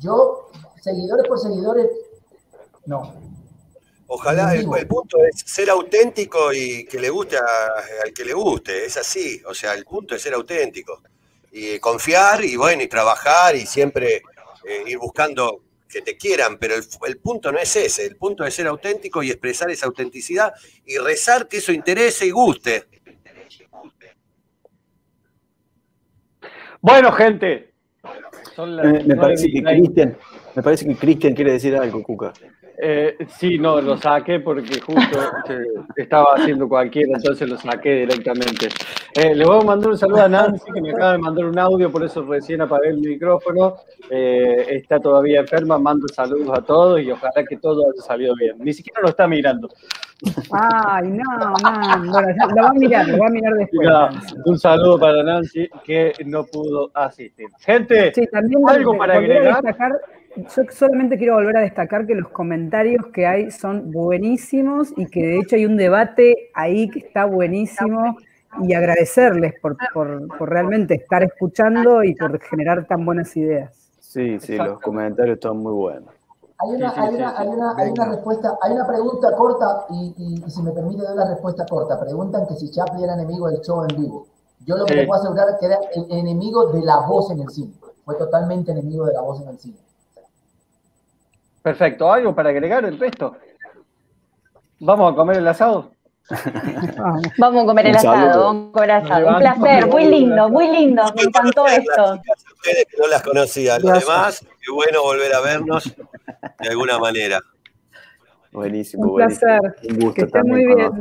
[0.00, 0.48] Yo,
[0.80, 1.88] seguidores por seguidores,
[2.86, 3.14] no.
[4.06, 8.34] Ojalá el, el punto es ser auténtico y que le guste a- al que le
[8.34, 11.00] guste, es así, o sea, el punto es ser auténtico
[11.50, 14.16] y confiar y bueno, y trabajar y siempre
[14.66, 15.60] eh, ir buscando
[15.92, 19.30] que te quieran, pero el, punto no es ese, el punto es ser auténtico y
[19.30, 20.52] expresar esa autenticidad
[20.86, 22.86] y rezar que eso interese y guste.
[26.80, 27.71] Bueno, gente.
[28.54, 29.82] Son las Me, parece que veinte.
[29.82, 30.16] Cristian,
[30.54, 32.32] me parece que Cristian quiere decir algo, Cuca.
[32.84, 38.68] Eh, sí, no, lo saqué porque justo eh, estaba haciendo cualquiera, entonces lo saqué directamente.
[39.14, 41.58] Eh, le voy a mandar un saludo a Nancy, que me acaba de mandar un
[41.58, 43.76] audio, por eso recién apagué el micrófono.
[44.10, 48.56] Eh, está todavía enferma, mando saludos a todos y ojalá que todo haya salido bien.
[48.58, 49.68] Ni siquiera lo está mirando.
[50.50, 52.12] Ay, no, no.
[52.12, 53.88] Bueno, ya lo va a mirar, lo va a mirar después.
[54.44, 57.48] Un saludo para Nancy que no pudo asistir.
[57.58, 59.62] Gente, Sí, también algo para agregar.
[59.62, 59.92] destacar,
[60.36, 65.20] yo solamente quiero volver a destacar que los comentarios que hay son buenísimos y que
[65.26, 68.16] de hecho hay un debate ahí que está buenísimo
[68.62, 73.72] y agradecerles por, por- por realmente estar escuchando y por generar tan buenas ideas.
[73.98, 74.72] Sí, sí, Exacto.
[74.74, 76.10] los comentarios están muy buenos.
[76.62, 77.36] Hay una, Sí, hay, sí, una, sí.
[77.38, 81.02] hay, una, hay una respuesta, hay una pregunta corta y, y- y si me permite
[81.02, 81.98] dar la respuesta corta.
[81.98, 84.26] Preguntan que si Chaplin era enemigo del show en vivo.
[84.64, 87.40] Yo lo que te puedo asegurar es que era el enemigo de la voz en
[87.40, 87.72] el cine.
[88.04, 89.78] Fue totalmente enemigo de la voz en el cine.
[91.62, 93.36] Perfecto, ¿algo para agregar el resto?
[94.80, 95.90] ¿Vamos a comer el asado?
[97.38, 97.62] Vamos.
[97.62, 99.28] A comer el asado, vamos a comer asado.
[99.28, 102.14] Un placer, muy lindo, muy lindo, me encantó esto.
[102.56, 104.06] ustedes que no las conocía, Gracias.
[104.06, 105.84] demás, qué bueno volver a vernos
[106.60, 107.40] de alguna manera.
[108.52, 109.46] Buenísimo, Un buenísimo.
[109.60, 109.76] placer.
[109.90, 110.92] Un gusto Que esté también muy bien.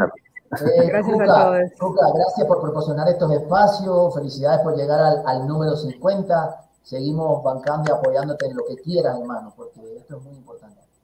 [0.52, 1.60] Eh, Gracias a todos.
[1.80, 4.14] Cuca, gracias por proporcionar estos espacios.
[4.16, 6.56] Felicidades por llegar al, al número 50.
[6.84, 10.61] Seguimos bancando y apoyándote en lo que quieras, hermano, porque esto es muy importante.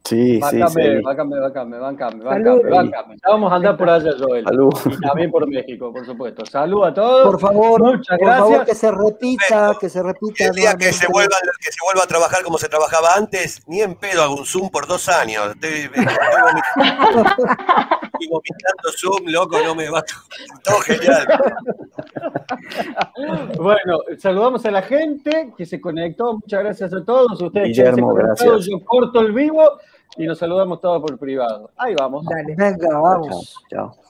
[0.08, 1.02] Sí, sí, sí.
[1.02, 1.36] báncame, báncame,
[1.76, 1.82] Salud.
[1.82, 3.16] báncame, báncame.
[3.16, 4.46] Ya vamos a andar por allá, Joel.
[4.46, 4.74] Salud.
[4.86, 6.46] Y también por México, por supuesto.
[6.46, 7.24] Salud a todos.
[7.26, 8.78] Por favor, Muchas por favor, que gracias.
[8.78, 10.46] se repita, que se repita.
[10.46, 13.82] El día que se, vuelva, que se vuelva a trabajar como se trabajaba antes, ni
[13.82, 15.50] en pedo hago un Zoom por dos años.
[15.56, 16.04] Estoy, estoy
[18.30, 20.02] vomitando, Zoom, loco, no me va.
[20.64, 21.28] Todo genial.
[23.58, 26.36] Bueno, saludamos a la gente que se conectó.
[26.36, 27.42] Muchas gracias a todos.
[27.42, 28.68] Ustedes Guillermo, gracias.
[28.68, 29.80] Yo corto el vivo
[30.16, 31.72] y nos saludamos todos por privado.
[31.78, 32.26] Ahí vamos.
[32.26, 32.56] Dale.
[32.56, 33.56] Venga, vamos.
[33.70, 33.94] Chao.
[33.94, 34.07] chao.